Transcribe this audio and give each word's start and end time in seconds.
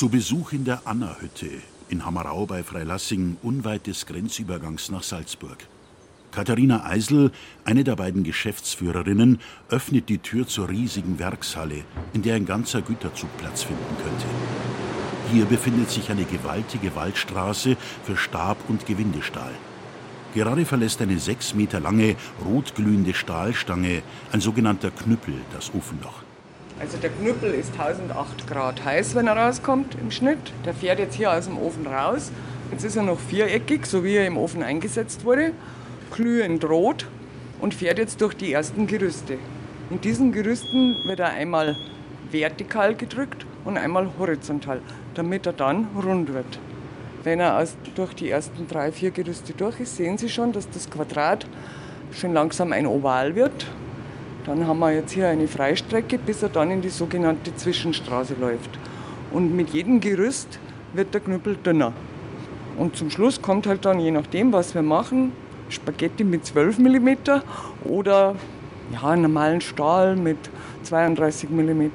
Zu 0.00 0.08
Besuch 0.08 0.54
in 0.54 0.64
der 0.64 0.86
Anna-Hütte 0.86 1.50
in 1.90 2.06
Hammerau 2.06 2.46
bei 2.46 2.62
Freilassing, 2.62 3.36
unweit 3.42 3.86
des 3.86 4.06
Grenzübergangs 4.06 4.90
nach 4.90 5.02
Salzburg. 5.02 5.58
Katharina 6.32 6.86
Eisel, 6.86 7.32
eine 7.66 7.84
der 7.84 7.96
beiden 7.96 8.24
Geschäftsführerinnen, 8.24 9.40
öffnet 9.68 10.08
die 10.08 10.16
Tür 10.16 10.48
zur 10.48 10.70
riesigen 10.70 11.18
Werkshalle, 11.18 11.84
in 12.14 12.22
der 12.22 12.36
ein 12.36 12.46
ganzer 12.46 12.80
Güterzug 12.80 13.28
Platz 13.36 13.64
finden 13.64 13.96
könnte. 14.02 14.24
Hier 15.34 15.44
befindet 15.44 15.90
sich 15.90 16.10
eine 16.10 16.24
gewaltige 16.24 16.94
Waldstraße 16.94 17.76
für 18.02 18.16
Stab- 18.16 18.70
und 18.70 18.86
Gewindestahl. 18.86 19.52
Gerade 20.32 20.64
verlässt 20.64 21.02
eine 21.02 21.18
sechs 21.18 21.52
Meter 21.52 21.78
lange, 21.78 22.16
rotglühende 22.42 23.12
Stahlstange, 23.12 24.02
ein 24.32 24.40
sogenannter 24.40 24.92
Knüppel, 24.92 25.34
das 25.52 25.74
Ofenloch. 25.74 26.22
Also 26.80 26.96
der 26.96 27.10
Knüppel 27.10 27.52
ist 27.52 27.72
1008 27.78 28.46
Grad 28.46 28.82
heiß, 28.82 29.14
wenn 29.14 29.26
er 29.26 29.36
rauskommt 29.36 29.98
im 30.00 30.10
Schnitt. 30.10 30.38
Der 30.64 30.72
fährt 30.72 30.98
jetzt 30.98 31.14
hier 31.14 31.30
aus 31.30 31.44
dem 31.44 31.58
Ofen 31.58 31.86
raus. 31.86 32.32
Jetzt 32.70 32.84
ist 32.84 32.96
er 32.96 33.02
noch 33.02 33.20
viereckig, 33.20 33.84
so 33.84 34.02
wie 34.02 34.14
er 34.14 34.26
im 34.26 34.38
Ofen 34.38 34.62
eingesetzt 34.62 35.26
wurde, 35.26 35.52
glühend 36.10 36.64
rot 36.64 37.06
und 37.60 37.74
fährt 37.74 37.98
jetzt 37.98 38.22
durch 38.22 38.32
die 38.32 38.54
ersten 38.54 38.86
Gerüste. 38.86 39.36
In 39.90 40.00
diesen 40.00 40.32
Gerüsten 40.32 40.96
wird 41.04 41.20
er 41.20 41.28
einmal 41.28 41.76
vertikal 42.30 42.94
gedrückt 42.94 43.44
und 43.66 43.76
einmal 43.76 44.08
horizontal, 44.18 44.80
damit 45.14 45.44
er 45.44 45.52
dann 45.52 45.88
rund 46.02 46.32
wird. 46.32 46.58
Wenn 47.24 47.40
er 47.40 47.58
aus, 47.58 47.76
durch 47.94 48.14
die 48.14 48.30
ersten 48.30 48.66
drei, 48.68 48.90
vier 48.90 49.10
Gerüste 49.10 49.52
durch 49.52 49.80
ist, 49.80 49.96
sehen 49.96 50.16
Sie 50.16 50.30
schon, 50.30 50.52
dass 50.52 50.70
das 50.70 50.88
Quadrat 50.88 51.46
schon 52.12 52.32
langsam 52.32 52.72
ein 52.72 52.86
Oval 52.86 53.34
wird 53.34 53.66
dann 54.50 54.66
haben 54.66 54.80
wir 54.80 54.92
jetzt 54.92 55.12
hier 55.12 55.28
eine 55.28 55.46
Freistrecke, 55.46 56.18
bis 56.18 56.42
er 56.42 56.48
dann 56.48 56.72
in 56.72 56.82
die 56.82 56.88
sogenannte 56.88 57.54
Zwischenstraße 57.54 58.34
läuft. 58.34 58.80
Und 59.30 59.54
mit 59.54 59.70
jedem 59.70 60.00
Gerüst 60.00 60.58
wird 60.92 61.14
der 61.14 61.20
Knüppel 61.20 61.54
dünner. 61.54 61.92
Und 62.76 62.96
zum 62.96 63.10
Schluss 63.10 63.40
kommt 63.40 63.68
halt 63.68 63.84
dann, 63.84 64.00
je 64.00 64.10
nachdem, 64.10 64.52
was 64.52 64.74
wir 64.74 64.82
machen, 64.82 65.30
Spaghetti 65.68 66.24
mit 66.24 66.44
12 66.44 66.80
mm 66.80 67.08
oder 67.84 68.34
ja, 68.92 69.14
normalen 69.14 69.60
Stahl 69.60 70.16
mit 70.16 70.38
32 70.82 71.48
mm 71.48 71.90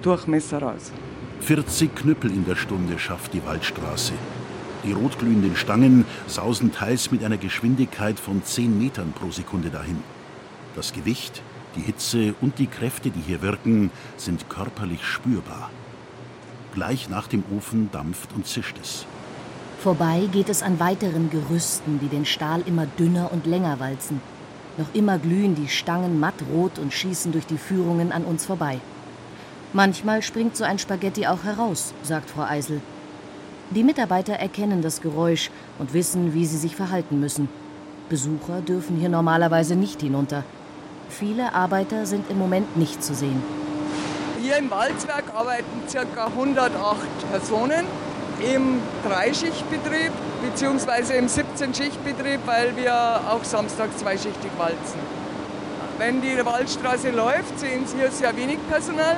Durchmesser 0.00 0.62
raus. 0.62 0.92
40 1.40 1.92
Knüppel 1.96 2.30
in 2.30 2.44
der 2.44 2.54
Stunde 2.54 3.00
schafft 3.00 3.34
die 3.34 3.44
Waldstraße. 3.44 4.12
Die 4.84 4.92
rotglühenden 4.92 5.56
Stangen 5.56 6.04
sausen 6.28 6.72
teils 6.72 7.10
mit 7.10 7.24
einer 7.24 7.36
Geschwindigkeit 7.36 8.20
von 8.20 8.44
10 8.44 8.78
Metern 8.78 9.12
pro 9.12 9.32
Sekunde 9.32 9.70
dahin. 9.70 9.98
Das 10.76 10.92
Gewicht 10.92 11.42
die 11.76 11.82
Hitze 11.82 12.34
und 12.40 12.58
die 12.58 12.66
Kräfte, 12.66 13.10
die 13.10 13.20
hier 13.20 13.42
wirken, 13.42 13.90
sind 14.16 14.48
körperlich 14.48 15.04
spürbar. 15.04 15.70
Gleich 16.74 17.08
nach 17.08 17.26
dem 17.26 17.44
Ofen 17.56 17.90
dampft 17.92 18.30
und 18.34 18.46
zischt 18.46 18.76
es. 18.80 19.06
Vorbei 19.80 20.28
geht 20.30 20.48
es 20.48 20.62
an 20.62 20.78
weiteren 20.78 21.30
Gerüsten, 21.30 22.00
die 22.00 22.08
den 22.08 22.26
Stahl 22.26 22.62
immer 22.66 22.86
dünner 22.86 23.32
und 23.32 23.46
länger 23.46 23.80
walzen. 23.80 24.20
Noch 24.76 24.94
immer 24.94 25.18
glühen 25.18 25.54
die 25.54 25.68
Stangen 25.68 26.20
mattrot 26.20 26.78
und 26.78 26.92
schießen 26.92 27.32
durch 27.32 27.46
die 27.46 27.58
Führungen 27.58 28.12
an 28.12 28.24
uns 28.24 28.46
vorbei. 28.46 28.78
Manchmal 29.72 30.22
springt 30.22 30.56
so 30.56 30.64
ein 30.64 30.78
Spaghetti 30.78 31.26
auch 31.26 31.44
heraus, 31.44 31.94
sagt 32.02 32.30
Frau 32.30 32.42
Eisel. 32.42 32.80
Die 33.70 33.84
Mitarbeiter 33.84 34.34
erkennen 34.34 34.82
das 34.82 35.00
Geräusch 35.00 35.50
und 35.78 35.94
wissen, 35.94 36.34
wie 36.34 36.44
sie 36.44 36.58
sich 36.58 36.74
verhalten 36.74 37.20
müssen. 37.20 37.48
Besucher 38.08 38.62
dürfen 38.62 38.96
hier 38.96 39.08
normalerweise 39.08 39.76
nicht 39.76 40.00
hinunter. 40.00 40.44
Viele 41.10 41.54
Arbeiter 41.54 42.06
sind 42.06 42.30
im 42.30 42.38
Moment 42.38 42.76
nicht 42.76 43.02
zu 43.02 43.14
sehen. 43.14 43.42
Hier 44.40 44.56
im 44.56 44.70
Walzwerk 44.70 45.24
arbeiten 45.34 45.82
ca. 45.92 46.26
108 46.26 46.70
Personen 47.30 47.84
im 48.54 48.80
Dreischichtbetrieb 49.06 50.12
bzw. 50.42 51.18
im 51.18 51.26
17-Schichtbetrieb, 51.26 52.38
weil 52.46 52.76
wir 52.76 52.94
auch 53.28 53.44
samstags 53.44 53.98
zweischichtig 53.98 54.50
walzen. 54.56 55.00
Wenn 55.98 56.22
die 56.22 56.42
Waldstraße 56.42 57.10
läuft, 57.10 57.58
sehen 57.58 57.86
Sie 57.86 57.98
hier 57.98 58.10
sehr 58.10 58.34
wenig 58.36 58.58
Personal. 58.70 59.16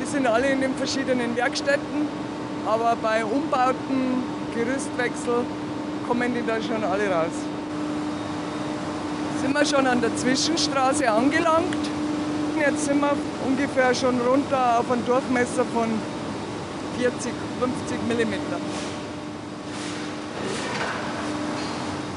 Die 0.00 0.06
sind 0.06 0.26
alle 0.26 0.48
in 0.48 0.60
den 0.60 0.74
verschiedenen 0.74 1.36
Werkstätten. 1.36 2.08
Aber 2.66 2.96
bei 3.00 3.24
Umbauten, 3.24 4.24
Gerüstwechsel 4.54 5.44
kommen 6.08 6.34
die 6.34 6.44
da 6.44 6.60
schon 6.60 6.82
alle 6.82 7.08
raus 7.08 7.55
sind 9.46 9.54
wir 9.54 9.64
schon 9.64 9.86
an 9.86 10.00
der 10.00 10.16
Zwischenstraße 10.16 11.08
angelangt. 11.08 11.76
Jetzt 12.58 12.86
sind 12.86 13.00
wir 13.00 13.12
ungefähr 13.46 13.94
schon 13.94 14.20
runter 14.20 14.80
auf 14.80 14.90
einen 14.90 15.06
Durchmesser 15.06 15.64
von 15.66 15.88
40, 16.98 17.32
50 17.60 17.98
mm. 18.08 18.34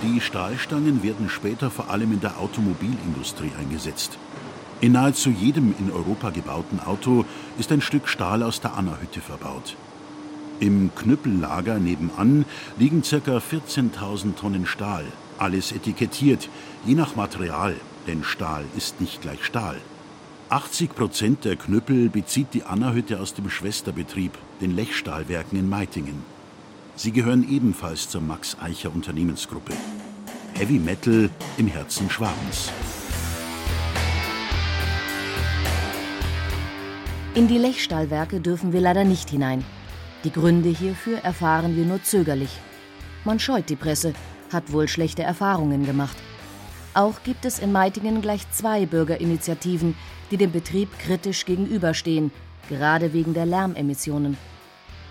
Die 0.02 0.20
Stahlstangen 0.20 1.04
werden 1.04 1.30
später 1.30 1.70
vor 1.70 1.92
allem 1.92 2.14
in 2.14 2.20
der 2.20 2.40
Automobilindustrie 2.40 3.52
eingesetzt. 3.60 4.18
In 4.82 4.94
nahezu 4.94 5.30
jedem 5.30 5.76
in 5.78 5.92
Europa 5.92 6.32
gebauten 6.32 6.80
Auto 6.80 7.26
ist 7.60 7.72
ein 7.72 7.82
Stück 7.82 8.08
Stahl 8.08 8.42
aus 8.42 8.60
der 8.60 8.74
Anna-Hütte 8.74 9.22
verbaut. 9.22 9.76
Im 10.60 10.90
Knüppellager 10.96 11.78
nebenan 11.78 12.46
liegen 12.80 13.04
ca. 13.04 13.18
14.000 13.18 14.36
Tonnen 14.36 14.66
Stahl, 14.66 15.06
alles 15.42 15.72
etikettiert, 15.72 16.50
je 16.86 16.96
nach 16.96 17.16
Material, 17.16 17.76
denn 18.08 18.24
Stahl 18.24 18.66
ist 18.78 19.02
nicht 19.02 19.22
gleich 19.22 19.44
Stahl. 19.44 19.78
80 20.50 20.96
Prozent 20.96 21.46
der 21.46 21.56
Knüppel 21.56 22.10
bezieht 22.10 22.54
die 22.54 22.64
Anna-Hütte 22.64 23.20
aus 23.20 23.36
dem 23.36 23.50
Schwesterbetrieb, 23.50 24.32
den 24.62 24.76
Lechstahlwerken 24.76 25.60
in 25.60 25.70
Meitingen. 25.70 26.24
Sie 26.96 27.12
gehören 27.12 27.48
ebenfalls 27.50 28.10
zur 28.10 28.22
Max 28.22 28.58
Eicher 28.60 28.94
Unternehmensgruppe. 28.94 29.74
Heavy 30.56 30.80
Metal 30.80 31.30
im 31.58 31.68
Herzen 31.68 32.10
Schwabens. 32.10 32.72
In 37.36 37.48
die 37.48 37.60
Lechstahlwerke 37.60 38.42
dürfen 38.42 38.74
wir 38.74 38.82
leider 38.82 39.04
nicht 39.04 39.30
hinein. 39.30 39.64
Die 40.24 40.32
Gründe 40.32 40.70
hierfür 40.70 41.20
erfahren 41.20 41.78
wir 41.78 41.86
nur 41.86 42.04
zögerlich. 42.04 42.50
Man 43.24 43.40
scheut 43.40 43.70
die 43.70 43.76
Presse, 43.76 44.14
hat 44.52 44.72
wohl 44.72 44.88
schlechte 44.88 45.24
Erfahrungen 45.24 45.86
gemacht. 45.86 46.18
Auch 46.94 47.24
gibt 47.24 47.46
es 47.46 47.60
in 47.60 47.72
Meitingen 47.72 48.22
gleich 48.22 48.50
zwei 48.52 48.86
Bürgerinitiativen, 48.86 49.96
die 50.32 50.38
dem 50.38 50.52
Betrieb 50.52 50.90
kritisch 51.00 51.46
gegenüberstehen, 51.46 52.32
gerade 52.68 53.14
wegen 53.14 53.34
der 53.34 53.46
Lärmemissionen. 53.46 54.38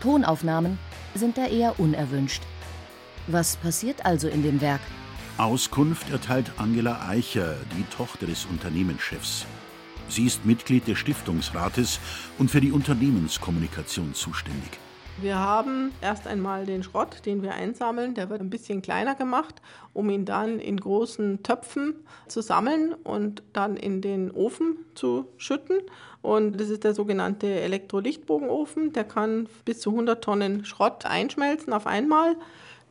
Tonaufnahmen 0.01 0.79
sind 1.15 1.39
da 1.39 1.47
eher 1.47 1.79
unerwünscht. 1.79 2.43
Was 3.27 3.57
passiert 3.57 4.05
also 4.05 4.29
in 4.29 4.43
dem 4.43 4.61
Werk? 4.61 4.81
Auskunft 5.37 6.11
erteilt 6.11 6.51
Angela 6.57 7.09
Eicher, 7.09 7.55
die 7.77 7.85
Tochter 7.97 8.27
des 8.27 8.47
Unternehmenschefs. 8.47 9.47
Sie 10.09 10.25
ist 10.25 10.45
Mitglied 10.45 10.89
des 10.89 10.99
Stiftungsrates 10.99 12.01
und 12.39 12.51
für 12.51 12.61
die 12.61 12.73
Unternehmenskommunikation 12.73 14.15
zuständig. 14.15 14.81
Wir 15.21 15.37
haben 15.37 15.91
erst 16.01 16.29
einmal 16.29 16.65
den 16.65 16.85
Schrott, 16.85 17.27
den 17.27 17.43
wir 17.43 17.53
einsammeln, 17.55 18.15
der 18.15 18.31
wird 18.31 18.41
ein 18.41 18.51
bisschen 18.51 18.83
kleiner 18.83 19.17
gemacht, 19.17 19.61
um 19.93 20.11
ihn 20.11 20.25
dann 20.25 20.61
in 20.61 20.79
großen 20.79 21.43
Töpfen 21.43 21.97
zu 22.29 22.41
sammeln 22.41 22.95
und 22.95 23.43
dann 23.53 23.77
in 23.77 24.01
den 24.01 24.31
Ofen 24.31 24.77
zu 24.95 25.27
schütten. 25.37 25.79
Und 26.23 26.61
das 26.61 26.71
ist 26.71 26.85
der 26.85 26.95
sogenannte 26.95 27.49
Elektrolichtbogenofen. 27.49 28.93
Der 28.93 29.03
kann 29.03 29.49
bis 29.65 29.81
zu 29.81 29.91
100 29.91 30.23
Tonnen 30.23 30.65
Schrott 30.65 31.05
einschmelzen 31.05 31.73
auf 31.73 31.89
einmal. 31.89 32.37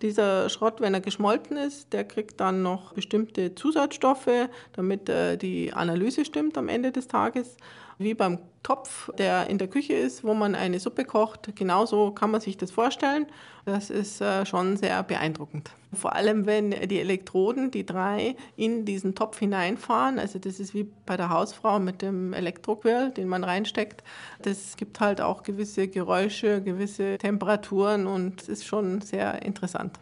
Dieser 0.01 0.49
Schrott, 0.49 0.81
wenn 0.81 0.93
er 0.93 0.99
geschmolzen 0.99 1.55
ist, 1.55 1.93
der 1.93 2.03
kriegt 2.03 2.41
dann 2.41 2.61
noch 2.61 2.91
bestimmte 2.93 3.55
Zusatzstoffe, 3.55 4.49
damit 4.73 5.07
äh, 5.07 5.37
die 5.37 5.71
Analyse 5.71 6.25
stimmt 6.25 6.57
am 6.57 6.67
Ende 6.67 6.91
des 6.91 7.07
Tages. 7.07 7.55
Wie 7.97 8.13
beim 8.13 8.39
Topf, 8.63 9.09
der 9.17 9.49
in 9.49 9.57
der 9.57 9.67
Küche 9.67 9.93
ist, 9.93 10.23
wo 10.23 10.33
man 10.33 10.53
eine 10.53 10.79
Suppe 10.79 11.05
kocht. 11.05 11.55
Genauso 11.55 12.11
kann 12.11 12.31
man 12.31 12.41
sich 12.41 12.57
das 12.57 12.69
vorstellen. 12.69 13.25
Das 13.65 13.89
ist 13.89 14.21
äh, 14.21 14.45
schon 14.45 14.77
sehr 14.77 15.01
beeindruckend. 15.03 15.71
Vor 15.93 16.15
allem, 16.15 16.45
wenn 16.45 16.71
die 16.71 16.99
Elektroden, 16.99 17.71
die 17.71 17.85
drei, 17.85 18.35
in 18.55 18.83
diesen 18.85 19.15
Topf 19.15 19.39
hineinfahren. 19.39 20.19
Also 20.19 20.37
das 20.37 20.59
ist 20.59 20.73
wie 20.73 20.85
bei 21.05 21.15
der 21.15 21.29
Hausfrau 21.29 21.79
mit 21.79 22.01
dem 22.01 22.33
Elektroquirl, 22.33 23.11
den 23.11 23.27
man 23.29 23.43
reinsteckt. 23.43 24.03
Das 24.41 24.75
gibt 24.75 24.99
halt 24.99 25.21
auch 25.21 25.43
gewisse 25.43 25.87
Geräusche, 25.87 26.61
gewisse 26.61 27.17
Temperaturen 27.17 28.05
und 28.05 28.47
ist 28.49 28.65
schon 28.65 29.01
sehr 29.01 29.41
interessant. 29.43 29.97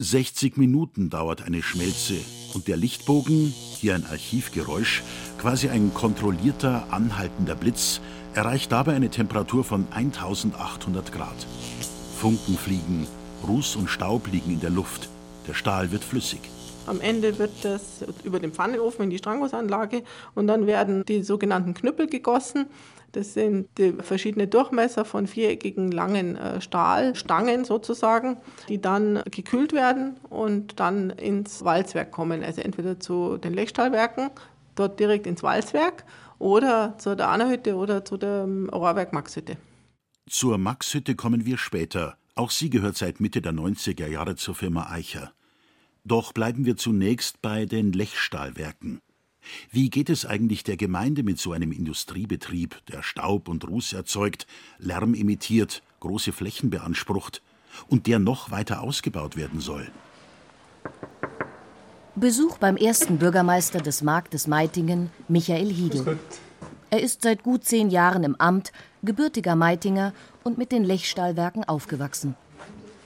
60 0.00 0.56
Minuten 0.56 1.10
dauert 1.10 1.42
eine 1.42 1.60
Schmelze 1.60 2.14
und 2.54 2.68
der 2.68 2.76
Lichtbogen, 2.76 3.52
hier 3.80 3.96
ein 3.96 4.06
Archivgeräusch, 4.06 5.02
quasi 5.38 5.70
ein 5.70 5.92
kontrollierter, 5.92 6.92
anhaltender 6.92 7.56
Blitz, 7.56 8.00
erreicht 8.32 8.70
dabei 8.70 8.94
eine 8.94 9.10
Temperatur 9.10 9.64
von 9.64 9.88
1800 9.90 11.10
Grad. 11.10 11.46
Funken 12.16 12.56
fliegen, 12.56 13.08
Ruß 13.48 13.74
und 13.74 13.90
Staub 13.90 14.28
liegen 14.28 14.52
in 14.52 14.60
der 14.60 14.70
Luft, 14.70 15.08
der 15.48 15.54
Stahl 15.54 15.90
wird 15.90 16.04
flüssig. 16.04 16.42
Am 16.88 17.00
Ende 17.00 17.38
wird 17.38 17.50
das 17.62 18.04
über 18.24 18.40
den 18.40 18.52
Pfanneofen 18.52 19.04
in 19.04 19.10
die 19.10 19.18
Stranggusanlage 19.18 20.02
und 20.34 20.46
dann 20.46 20.66
werden 20.66 21.04
die 21.04 21.22
sogenannten 21.22 21.74
Knüppel 21.74 22.06
gegossen. 22.06 22.66
Das 23.12 23.34
sind 23.34 23.68
verschiedene 24.00 24.48
Durchmesser 24.48 25.04
von 25.04 25.26
viereckigen 25.26 25.90
langen 25.90 26.36
äh, 26.36 26.60
Stahlstangen 26.60 27.64
sozusagen, 27.64 28.36
die 28.68 28.80
dann 28.80 29.22
gekühlt 29.30 29.72
werden 29.72 30.16
und 30.28 30.78
dann 30.78 31.10
ins 31.10 31.64
Walzwerk 31.64 32.10
kommen. 32.10 32.44
Also 32.44 32.60
entweder 32.60 33.00
zu 33.00 33.38
den 33.38 33.54
Lechstahlwerken, 33.54 34.30
dort 34.74 35.00
direkt 35.00 35.26
ins 35.26 35.42
Walzwerk 35.42 36.04
oder 36.38 36.96
zu 36.98 37.16
der 37.16 37.28
Anna-Hütte 37.28 37.76
oder 37.76 38.04
zu 38.04 38.16
der 38.16 38.44
ähm, 38.44 38.68
Rohrwerk 38.70 39.12
Maxhütte. 39.12 39.56
Zur 40.28 40.58
Maxhütte 40.58 41.14
kommen 41.14 41.46
wir 41.46 41.56
später. 41.56 42.18
Auch 42.34 42.50
sie 42.50 42.70
gehört 42.70 42.96
seit 42.96 43.20
Mitte 43.20 43.40
der 43.40 43.52
90er 43.52 44.06
Jahre 44.06 44.36
zur 44.36 44.54
Firma 44.54 44.90
Eicher. 44.90 45.32
Doch 46.08 46.32
bleiben 46.32 46.64
wir 46.64 46.78
zunächst 46.78 47.42
bei 47.42 47.66
den 47.66 47.92
Lechstahlwerken. 47.92 49.02
Wie 49.70 49.90
geht 49.90 50.08
es 50.08 50.24
eigentlich 50.24 50.64
der 50.64 50.78
Gemeinde 50.78 51.22
mit 51.22 51.38
so 51.38 51.52
einem 51.52 51.70
Industriebetrieb, 51.70 52.76
der 52.86 53.02
Staub 53.02 53.46
und 53.46 53.68
Ruß 53.68 53.92
erzeugt, 53.92 54.46
Lärm 54.78 55.12
imitiert, 55.12 55.82
große 56.00 56.32
Flächen 56.32 56.70
beansprucht 56.70 57.42
und 57.88 58.06
der 58.06 58.20
noch 58.20 58.50
weiter 58.50 58.80
ausgebaut 58.80 59.36
werden 59.36 59.60
soll? 59.60 59.90
Besuch 62.16 62.56
beim 62.56 62.78
ersten 62.78 63.18
Bürgermeister 63.18 63.80
des 63.80 64.00
Marktes 64.00 64.46
Meitingen, 64.46 65.10
Michael 65.28 65.70
Hiegel. 65.70 66.18
Er 66.88 67.02
ist 67.02 67.20
seit 67.20 67.42
gut 67.42 67.64
zehn 67.64 67.90
Jahren 67.90 68.24
im 68.24 68.34
Amt, 68.36 68.72
gebürtiger 69.02 69.56
Meitinger 69.56 70.14
und 70.42 70.56
mit 70.56 70.72
den 70.72 70.84
Lechstahlwerken 70.84 71.64
aufgewachsen. 71.64 72.34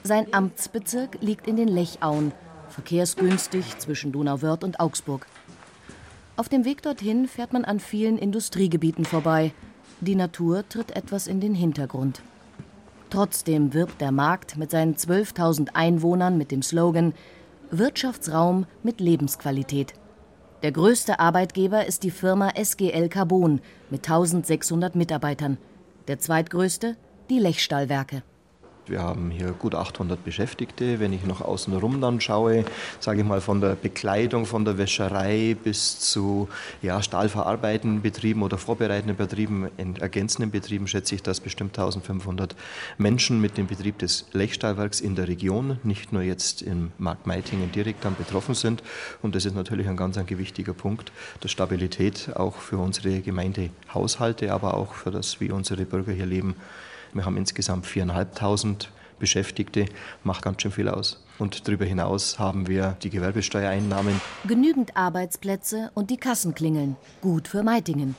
Sein 0.05 0.33
Amtsbezirk 0.33 1.19
liegt 1.21 1.49
in 1.49 1.57
den 1.57 1.69
Lechauen, 1.69 2.33
verkehrsgünstig 2.73 3.79
zwischen 3.79 4.13
Donauwörth 4.13 4.65
und 4.65 4.81
Augsburg. 4.81 5.27
Auf 6.37 6.49
dem 6.49 6.65
Weg 6.65 6.83
dorthin 6.83 7.29
fährt 7.29 7.53
man 7.53 7.65
an 7.65 7.79
vielen 7.79 8.19
Industriegebieten 8.19 9.05
vorbei. 9.05 9.53
Die 10.01 10.17
Natur 10.17 10.69
tritt 10.69 10.97
etwas 10.97 11.27
in 11.27 11.41
den 11.41 11.55
Hintergrund. 11.55 12.23
Trotzdem 13.11 13.75
wirbt 13.75 14.01
der 14.01 14.11
Markt 14.11 14.57
mit 14.57 14.71
seinen 14.71 14.97
12.000 14.97 15.75
Einwohnern 15.75 16.39
mit 16.39 16.51
dem 16.51 16.63
Slogan 16.63 17.13
Wirtschaftsraum 17.71 18.67
mit 18.83 19.01
Lebensqualität. 19.01 19.95
Der 20.63 20.73
größte 20.73 21.21
Arbeitgeber 21.21 21.87
ist 21.87 22.03
die 22.03 22.11
Firma 22.11 22.51
SGL 22.57 23.09
Carbon 23.09 23.61
mit 23.91 24.09
1600 24.09 24.95
Mitarbeitern. 24.95 25.59
Der 26.09 26.19
zweitgrößte 26.19 26.97
die 27.29 27.39
Lechstahlwerke. 27.39 28.23
Wir 28.87 29.01
haben 29.01 29.31
hier 29.31 29.53
gut 29.53 29.77
800 29.77 30.25
Beschäftigte. 30.25 30.99
Wenn 30.99 31.13
ich 31.13 31.25
noch 31.25 31.41
außen 31.41 31.73
rum 31.77 32.01
dann 32.01 32.21
schaue, 32.21 32.65
sage 32.99 33.21
ich 33.21 33.27
mal 33.27 33.41
von 33.41 33.61
der 33.61 33.77
Bekleidung, 33.77 34.45
von 34.45 34.65
der 34.65 34.77
Wäscherei 34.77 35.57
bis 35.63 36.01
zu 36.01 36.49
ja, 36.83 37.01
stahlverarbeitenden 37.01 38.03
Betrieben 38.03 38.43
oder 38.43 38.59
vorbereitenden 38.59 39.17
Betrieben, 39.17 39.69
ergänzenden 40.01 40.51
Betrieben, 40.51 40.89
schätze 40.89 41.15
ich, 41.15 41.23
dass 41.23 41.39
bestimmt 41.39 41.79
1500 41.79 42.57
Menschen 42.99 43.41
mit 43.41 43.57
dem 43.57 43.69
Betrieb 43.69 43.99
des 44.01 44.27
Lechstahlwerks 44.33 45.01
in 45.01 45.15
der 45.15 45.29
Region, 45.29 45.79
nicht 45.85 46.13
nur 46.13 46.23
jetzt 46.23 46.61
im 46.61 46.91
Markt 46.99 47.29
Meitingen 47.29 47.71
direkt 47.71 48.05
dann 48.05 48.17
betroffen 48.17 48.57
sind. 48.57 48.83
Und 49.23 49.37
das 49.37 49.45
ist 49.45 49.55
natürlich 49.55 49.87
ein 49.87 49.97
ganz 49.97 50.19
ein 50.19 50.27
gewichtiger 50.27 50.75
Punkt 50.75 51.13
der 51.41 51.49
Stabilität 51.49 52.31
auch 52.35 52.57
für 52.57 52.79
unsere 52.79 53.21
Gemeindehaushalte, 53.21 54.53
aber 54.53 54.75
auch 54.75 54.95
für 54.95 55.13
das, 55.13 55.41
wie 55.41 55.53
unsere 55.53 55.85
Bürger 55.85 56.13
hier 56.13 56.27
leben. 56.27 56.57
Wir 57.13 57.25
haben 57.25 57.37
insgesamt 57.37 57.87
4.500 57.87 58.87
Beschäftigte, 59.19 59.87
macht 60.25 60.43
ganz 60.43 60.63
schön 60.63 60.73
viel 60.73 60.89
aus. 60.89 61.23
Und 61.39 61.69
darüber 61.69 61.85
hinaus 61.85 62.39
haben 62.39 62.67
wir 62.67 62.97
die 63.03 63.11
Gewerbesteuereinnahmen. 63.11 64.21
Genügend 64.47 64.97
Arbeitsplätze 64.97 65.91
und 65.95 66.11
die 66.11 66.17
Kassen 66.17 66.55
klingeln. 66.55 66.97
Gut 67.21 67.49
für 67.49 67.63
Meitingen. 67.63 68.17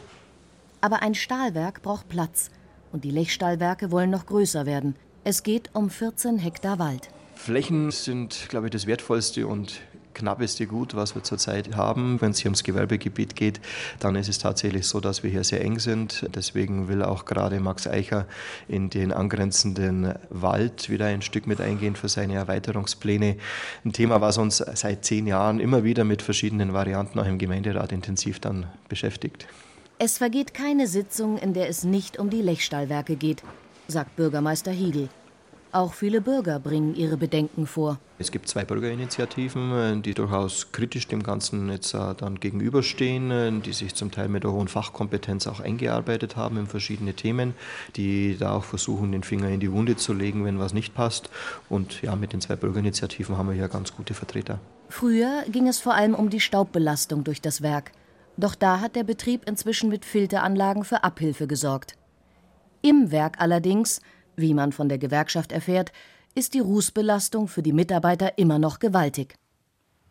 Aber 0.81 1.01
ein 1.01 1.15
Stahlwerk 1.15 1.81
braucht 1.81 2.09
Platz. 2.09 2.51
Und 2.91 3.03
die 3.03 3.11
Lechstahlwerke 3.11 3.91
wollen 3.91 4.11
noch 4.11 4.25
größer 4.25 4.65
werden. 4.65 4.95
Es 5.23 5.43
geht 5.43 5.69
um 5.73 5.89
14 5.89 6.37
Hektar 6.37 6.79
Wald. 6.79 7.09
Flächen 7.35 7.91
sind, 7.91 8.47
glaube 8.49 8.67
ich, 8.67 8.71
das 8.71 8.85
wertvollste 8.85 9.47
und 9.47 9.81
knappeste 10.13 10.67
Gut, 10.67 10.95
was 10.95 11.15
wir 11.15 11.23
zurzeit 11.23 11.75
haben. 11.75 12.21
Wenn 12.21 12.31
es 12.31 12.39
hier 12.39 12.49
ums 12.49 12.63
Gewerbegebiet 12.63 13.35
geht, 13.35 13.59
dann 13.99 14.15
ist 14.15 14.29
es 14.29 14.39
tatsächlich 14.39 14.87
so, 14.87 14.99
dass 14.99 15.23
wir 15.23 15.29
hier 15.29 15.43
sehr 15.43 15.61
eng 15.61 15.79
sind. 15.79 16.27
Deswegen 16.35 16.87
will 16.87 17.03
auch 17.03 17.25
gerade 17.25 17.59
Max 17.59 17.87
Eicher 17.87 18.25
in 18.67 18.89
den 18.89 19.11
angrenzenden 19.11 20.13
Wald 20.29 20.89
wieder 20.89 21.07
ein 21.07 21.21
Stück 21.21 21.47
mit 21.47 21.61
eingehen 21.61 21.95
für 21.95 22.09
seine 22.09 22.35
Erweiterungspläne. 22.35 23.37
Ein 23.85 23.93
Thema, 23.93 24.21
was 24.21 24.37
uns 24.37 24.57
seit 24.57 25.05
zehn 25.05 25.27
Jahren 25.27 25.59
immer 25.59 25.83
wieder 25.83 26.03
mit 26.03 26.21
verschiedenen 26.21 26.73
Varianten 26.73 27.19
auch 27.19 27.27
im 27.27 27.37
Gemeinderat 27.37 27.91
intensiv 27.91 28.39
dann 28.39 28.67
beschäftigt. 28.89 29.47
Es 29.99 30.17
vergeht 30.17 30.53
keine 30.53 30.87
Sitzung, 30.87 31.37
in 31.37 31.53
der 31.53 31.69
es 31.69 31.83
nicht 31.83 32.19
um 32.19 32.29
die 32.29 32.41
Lechstahlwerke 32.41 33.15
geht, 33.15 33.43
sagt 33.87 34.15
Bürgermeister 34.15 34.71
Hiegel. 34.71 35.09
Auch 35.73 35.95
viele 35.95 36.21
Bürger 36.21 36.59
bringen 36.59 36.95
ihre 36.95 37.17
Bedenken 37.17 37.65
vor. 37.65 37.97
Es 38.19 38.31
gibt 38.31 38.47
zwei 38.47 38.63
Bürgerinitiativen, 38.63 40.03
die 40.03 40.13
durchaus 40.13 40.71
kritisch 40.71 41.07
dem 41.07 41.23
Ganzen 41.23 41.67
jetzt 41.71 41.95
äh, 41.95 42.13
dann 42.15 42.39
gegenüberstehen, 42.39 43.63
die 43.63 43.73
sich 43.73 43.95
zum 43.95 44.11
Teil 44.11 44.27
mit 44.27 44.43
der 44.43 44.51
hohen 44.51 44.67
Fachkompetenz 44.67 45.47
auch 45.47 45.59
eingearbeitet 45.59 46.35
haben 46.35 46.57
in 46.57 46.67
verschiedene 46.67 47.15
Themen, 47.15 47.55
die 47.95 48.37
da 48.37 48.51
auch 48.51 48.65
versuchen, 48.65 49.11
den 49.11 49.23
Finger 49.23 49.49
in 49.49 49.59
die 49.59 49.71
Wunde 49.71 49.95
zu 49.95 50.13
legen, 50.13 50.45
wenn 50.45 50.59
was 50.59 50.75
nicht 50.75 50.93
passt. 50.93 51.31
Und 51.69 52.03
ja, 52.03 52.15
mit 52.15 52.33
den 52.33 52.41
zwei 52.41 52.55
Bürgerinitiativen 52.55 53.39
haben 53.39 53.47
wir 53.47 53.55
hier 53.55 53.67
ganz 53.67 53.95
gute 53.95 54.13
Vertreter. 54.13 54.59
Früher 54.89 55.43
ging 55.49 55.67
es 55.67 55.79
vor 55.79 55.95
allem 55.95 56.13
um 56.13 56.29
die 56.29 56.39
Staubbelastung 56.39 57.23
durch 57.23 57.41
das 57.41 57.63
Werk. 57.63 57.93
Doch 58.37 58.53
da 58.53 58.79
hat 58.79 58.95
der 58.95 59.03
Betrieb 59.03 59.49
inzwischen 59.49 59.89
mit 59.89 60.05
Filteranlagen 60.05 60.83
für 60.83 61.03
Abhilfe 61.03 61.47
gesorgt. 61.47 61.95
Im 62.83 63.09
Werk 63.09 63.41
allerdings 63.41 64.01
wie 64.35 64.53
man 64.53 64.71
von 64.71 64.89
der 64.89 64.97
Gewerkschaft 64.97 65.51
erfährt, 65.51 65.91
ist 66.35 66.53
die 66.53 66.59
Rußbelastung 66.59 67.47
für 67.47 67.61
die 67.61 67.73
Mitarbeiter 67.73 68.37
immer 68.37 68.59
noch 68.59 68.79
gewaltig. 68.79 69.35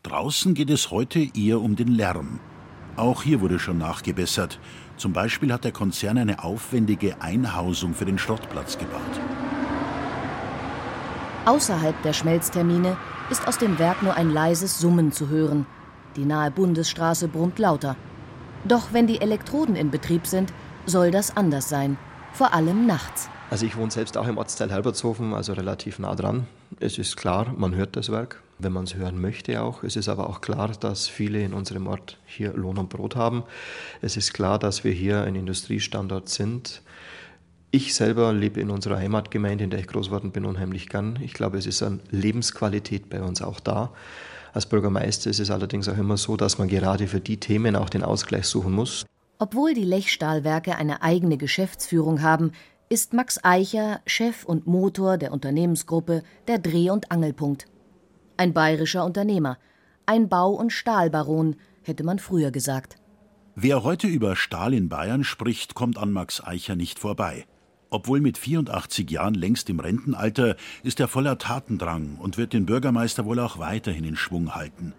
Draußen 0.03 0.55
geht 0.55 0.71
es 0.71 0.91
heute 0.91 1.27
eher 1.35 1.61
um 1.61 1.77
den 1.77 1.89
Lärm. 1.89 2.41
Auch 2.97 3.23
hier 3.23 3.41
wurde 3.41 3.59
schon 3.59 3.79
nachgebessert. 3.79 4.59
Zum 4.97 5.13
Beispiel 5.13 5.53
hat 5.53 5.65
der 5.65 5.73
Konzern 5.73 6.19
eine 6.19 6.45
aufwendige 6.45 7.21
Einhausung 7.23 7.95
für 7.95 8.05
den 8.05 8.19
Schrottplatz 8.19 8.79
gebaut. 8.79 9.21
Außerhalb 11.47 12.01
der 12.03 12.13
Schmelztermine 12.13 12.97
ist 13.31 13.49
aus 13.49 13.59
dem 13.59 13.79
Werk 13.79 14.03
nur 14.03 14.15
ein 14.15 14.31
leises 14.31 14.79
Summen 14.79 15.11
zu 15.11 15.29
hören. 15.29 15.67
Die 16.17 16.25
nahe 16.25 16.51
Bundesstraße 16.51 17.27
brummt 17.27 17.59
lauter. 17.59 17.97
Doch 18.65 18.93
wenn 18.93 19.07
die 19.07 19.21
Elektroden 19.21 19.75
in 19.75 19.91
Betrieb 19.91 20.27
sind, 20.27 20.53
soll 20.87 21.11
das 21.11 21.37
anders 21.37 21.69
sein. 21.69 21.97
Vor 22.33 22.55
allem 22.55 22.87
nachts. 22.87 23.29
Also 23.53 23.67
ich 23.67 23.77
wohne 23.77 23.91
selbst 23.91 24.17
auch 24.17 24.27
im 24.29 24.39
Ortsteil 24.39 24.71
Herbertshofen, 24.71 25.35
also 25.35 25.53
relativ 25.53 25.99
nah 25.99 26.15
dran. 26.15 26.47
Es 26.81 26.97
ist 26.97 27.19
klar, 27.19 27.53
man 27.55 27.75
hört 27.75 27.97
das 27.97 28.11
Werk, 28.11 28.43
wenn 28.59 28.73
man 28.73 28.85
es 28.85 28.95
hören 28.95 29.21
möchte 29.21 29.61
auch. 29.61 29.83
Es 29.83 29.95
ist 29.95 30.09
aber 30.09 30.31
auch 30.31 30.41
klar, 30.41 30.69
dass 30.81 31.07
viele 31.07 31.43
in 31.43 31.53
unserem 31.53 31.87
Ort 31.87 32.17
hier 32.25 32.55
Lohn 32.55 32.79
und 32.79 32.89
Brot 32.89 33.15
haben. 33.15 33.43
Es 34.01 34.17
ist 34.17 34.33
klar, 34.33 34.59
dass 34.59 34.85
wir 34.85 34.93
hier 34.93 35.25
ein 35.25 35.35
Industriestandort 35.35 36.31
sind. 36.31 36.81
Ich 37.71 37.95
selber 37.95 38.33
lebe 38.33 38.59
in 38.59 38.71
unserer 38.71 38.97
Heimatgemeinde, 38.97 39.65
in 39.65 39.69
der 39.69 39.81
ich 39.81 39.87
groß 39.87 40.07
geworden 40.07 40.31
bin, 40.31 40.47
unheimlich 40.47 40.89
gern. 40.89 41.19
Ich 41.23 41.35
glaube, 41.35 41.59
es 41.59 41.67
ist 41.67 41.83
eine 41.83 42.01
Lebensqualität 42.11 43.11
bei 43.11 43.23
uns 43.23 43.43
auch 43.43 43.61
da. 43.61 43.93
Als 44.55 44.65
Bürgermeister 44.65 45.29
ist 45.29 45.41
es 45.41 45.51
allerdings 45.51 45.91
auch 45.91 45.99
immer 45.99 46.17
so, 46.17 46.39
dass 46.39 46.57
man 46.57 46.69
gerade 46.69 47.07
für 47.07 47.21
die 47.21 47.37
Themen 47.37 47.77
auch 47.77 47.91
den 47.91 48.03
Ausgleich 48.03 48.47
suchen 48.47 48.73
muss. 48.73 49.05
Obwohl 49.39 49.75
die 49.75 49.83
Lechstahlwerke 49.83 50.77
eine 50.77 51.03
eigene 51.03 51.37
Geschäftsführung 51.37 52.23
haben, 52.23 52.53
ist 52.93 53.15
Max 53.15 53.43
Eicher 53.43 54.03
Chef 54.05 54.45
und 54.45 54.67
Motor 54.67 55.17
der 55.17 55.33
Unternehmensgruppe 55.33 56.23
der 56.47 56.59
Dreh- 56.59 56.91
und 56.91 57.11
Angelpunkt. 57.11 57.65
Ein 58.37 58.53
bayerischer 58.53 59.07
Unternehmer, 59.07 59.57
ein 60.05 60.29
Bau- 60.29 60.53
und 60.53 60.75
Stahlbaron, 60.75 61.57
hätte 61.81 62.05
man 62.05 62.19
früher 62.19 62.51
gesagt. 62.51 62.97
Wer 63.55 63.83
heute 63.83 64.09
über 64.09 64.37
Stahl 64.37 64.75
in 64.75 64.91
Bayern 64.91 65.25
spricht, 65.25 65.75
kommt 65.75 65.97
an 65.97 66.13
Max 66.13 66.45
Eicher 66.45 66.77
nicht 66.77 66.99
vorbei. 66.99 67.47
Obwohl 67.89 68.21
mit 68.21 68.37
84 68.37 69.11
Jahren 69.11 69.37
längst 69.37 69.71
im 69.71 69.81
Rentenalter, 69.81 70.57
ist 70.83 71.01
er 71.01 71.09
voller 71.09 71.39
Tatendrang 71.39 72.19
und 72.21 72.37
wird 72.37 72.53
den 72.53 72.67
Bürgermeister 72.67 73.25
wohl 73.25 73.39
auch 73.39 73.59
weiterhin 73.59 74.05
in 74.05 74.17
Schwung 74.17 74.55
halten. 74.55 74.93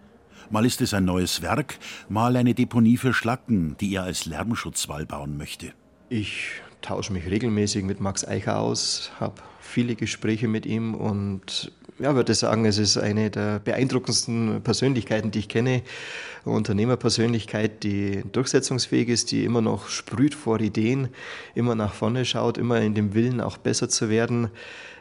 Mal 0.50 0.66
ist 0.66 0.82
es 0.82 0.96
ein 0.96 1.06
neues 1.06 1.44
Werk, 1.44 1.78
mal 2.10 2.36
eine 2.38 2.56
Deponie 2.56 2.98
für 2.98 3.14
Schlacken, 3.14 3.78
die 3.80 3.94
er 3.94 4.02
als 4.02 4.26
Lärmschutzwall 4.26 5.06
bauen 5.06 5.38
möchte. 5.38 5.74
Ich 6.10 6.64
tausche 6.84 7.14
mich 7.14 7.26
regelmäßig 7.26 7.84
mit 7.84 8.00
Max 8.00 8.28
Eicher 8.28 8.60
aus, 8.60 9.12
habe 9.20 9.42
viele 9.60 9.96
Gespräche 9.96 10.48
mit 10.48 10.68
ihm 10.68 10.94
und 10.94 11.72
ja, 12.00 12.16
würde 12.16 12.34
sagen, 12.34 12.66
es 12.66 12.78
ist 12.78 12.98
eine 12.98 13.30
der 13.30 13.60
beeindruckendsten 13.60 14.62
Persönlichkeiten, 14.64 15.32
die 15.32 15.40
ich 15.40 15.50
kenne. 15.50 15.84
Eine 16.44 16.56
Unternehmerpersönlichkeit, 16.56 17.84
die 17.84 18.24
durchsetzungsfähig 18.32 19.10
ist, 19.10 19.32
die 19.32 19.46
immer 19.46 19.62
noch 19.62 19.88
sprüht 19.88 20.36
vor 20.36 20.60
Ideen, 20.60 21.10
immer 21.56 21.76
nach 21.76 21.94
vorne 21.94 22.26
schaut, 22.26 22.58
immer 22.58 22.82
in 22.82 22.94
dem 22.94 23.14
Willen 23.14 23.40
auch 23.42 23.58
besser 23.58 23.90
zu 23.90 24.10
werden. 24.10 24.50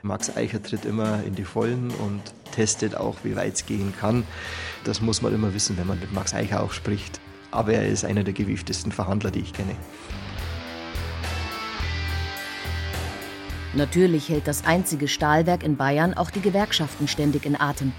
Max 0.03 0.37
Eicher 0.37 0.62
tritt 0.62 0.85
immer 0.85 1.23
in 1.25 1.35
die 1.35 1.45
Vollen 1.45 1.91
und 1.91 2.21
testet 2.53 2.95
auch, 2.95 3.17
wie 3.25 3.37
weit 3.37 3.55
es 3.55 3.67
gehen 3.67 3.95
kann. 3.99 4.25
Das 4.85 5.01
muss 5.01 5.23
man 5.23 5.35
immer 5.35 5.55
wissen, 5.55 5.77
wenn 5.79 5.87
man 5.87 5.99
mit 5.99 6.12
Max 6.12 6.35
Eicher 6.35 6.62
auch 6.62 6.73
spricht. 6.73 7.21
Aber 7.51 7.73
er 7.73 7.89
ist 7.89 8.05
einer 8.05 8.23
der 8.23 8.35
gewieftesten 8.35 8.93
Verhandler, 8.93 9.31
die 9.31 9.41
ich 9.41 9.53
kenne. 9.53 9.77
Natürlich 13.75 14.29
hält 14.29 14.47
das 14.47 14.67
einzige 14.67 15.09
Stahlwerk 15.09 15.62
in 15.62 15.76
Bayern 15.76 16.12
auch 16.12 16.31
die 16.31 16.43
Gewerkschaften 16.43 17.09
ständig 17.09 17.47
in 17.47 17.59
Atem. 17.59 17.93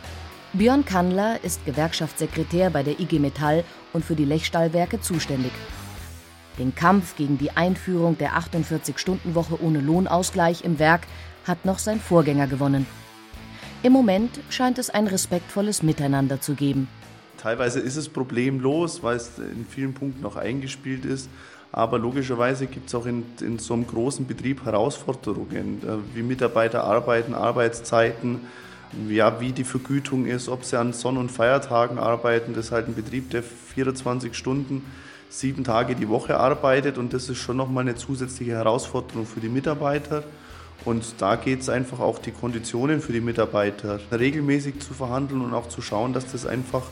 Björn 0.53 0.85
Kandler 0.85 1.43
ist 1.43 1.65
Gewerkschaftssekretär 1.65 2.69
bei 2.69 2.83
der 2.83 2.99
IG 2.99 3.17
Metall 3.17 3.63
und 3.91 4.05
für 4.05 4.15
die 4.15 4.25
Lechstahlwerke 4.25 5.01
zuständig. 5.01 5.51
Den 6.59 6.75
Kampf 6.75 7.15
gegen 7.15 7.39
die 7.39 7.49
Einführung 7.57 8.19
der 8.19 8.33
48-Stunden-Woche 8.33 9.63
ohne 9.63 9.81
Lohnausgleich 9.81 10.63
im 10.63 10.77
Werk 10.77 11.07
hat 11.47 11.65
noch 11.65 11.79
sein 11.79 11.99
Vorgänger 11.99 12.45
gewonnen. 12.45 12.85
Im 13.81 13.93
Moment 13.93 14.39
scheint 14.49 14.77
es 14.77 14.91
ein 14.91 15.07
respektvolles 15.07 15.81
Miteinander 15.81 16.39
zu 16.39 16.53
geben. 16.53 16.87
Teilweise 17.37 17.79
ist 17.79 17.95
es 17.95 18.07
problemlos, 18.07 19.01
weil 19.01 19.17
es 19.17 19.39
in 19.39 19.65
vielen 19.67 19.95
Punkten 19.95 20.21
noch 20.21 20.35
eingespielt 20.35 21.03
ist. 21.03 21.29
Aber 21.73 21.97
logischerweise 21.97 22.67
gibt 22.67 22.89
es 22.89 22.95
auch 22.95 23.07
in, 23.07 23.25
in, 23.41 23.57
so 23.57 23.73
einem 23.73 23.87
großen 23.87 24.27
Betrieb 24.27 24.63
Herausforderungen, 24.63 25.81
äh, 25.83 26.15
wie 26.15 26.21
Mitarbeiter 26.21 26.83
arbeiten, 26.83 27.33
Arbeitszeiten, 27.33 28.41
ja, 29.09 29.41
wie 29.41 29.51
die 29.53 29.63
Vergütung 29.63 30.27
ist, 30.27 30.49
ob 30.49 30.65
sie 30.65 30.77
an 30.79 30.93
Sonn- 30.93 31.17
und 31.17 31.31
Feiertagen 31.31 31.97
arbeiten. 31.97 32.53
Das 32.53 32.65
ist 32.65 32.71
halt 32.71 32.87
ein 32.87 32.93
Betrieb, 32.93 33.31
der 33.31 33.41
24 33.41 34.35
Stunden, 34.35 34.85
sieben 35.29 35.63
Tage 35.63 35.95
die 35.95 36.07
Woche 36.09 36.39
arbeitet 36.39 36.99
und 36.99 37.11
das 37.11 37.27
ist 37.27 37.39
schon 37.39 37.57
nochmal 37.57 37.81
eine 37.81 37.95
zusätzliche 37.95 38.51
Herausforderung 38.51 39.25
für 39.25 39.39
die 39.39 39.49
Mitarbeiter. 39.49 40.23
Und 40.85 41.15
da 41.17 41.37
geht 41.37 41.61
es 41.61 41.69
einfach 41.69 41.99
auch 41.99 42.19
die 42.19 42.31
Konditionen 42.31 43.01
für 43.01 43.13
die 43.13 43.21
Mitarbeiter 43.21 43.99
regelmäßig 44.11 44.79
zu 44.79 44.93
verhandeln 44.93 45.41
und 45.41 45.55
auch 45.55 45.69
zu 45.69 45.81
schauen, 45.81 46.13
dass 46.13 46.31
das 46.31 46.45
einfach 46.45 46.83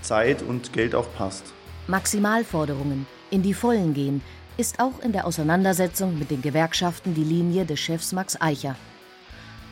Zeit 0.00 0.40
und 0.40 0.72
Geld 0.72 0.94
auch 0.94 1.12
passt. 1.14 1.52
Maximalforderungen 1.88 3.06
in 3.30 3.42
die 3.42 3.54
Vollen 3.54 3.94
gehen, 3.94 4.22
ist 4.56 4.80
auch 4.80 5.00
in 5.02 5.12
der 5.12 5.26
Auseinandersetzung 5.26 6.18
mit 6.18 6.30
den 6.30 6.42
Gewerkschaften 6.42 7.14
die 7.14 7.24
Linie 7.24 7.64
des 7.64 7.80
Chefs 7.80 8.12
Max 8.12 8.40
Eicher. 8.40 8.76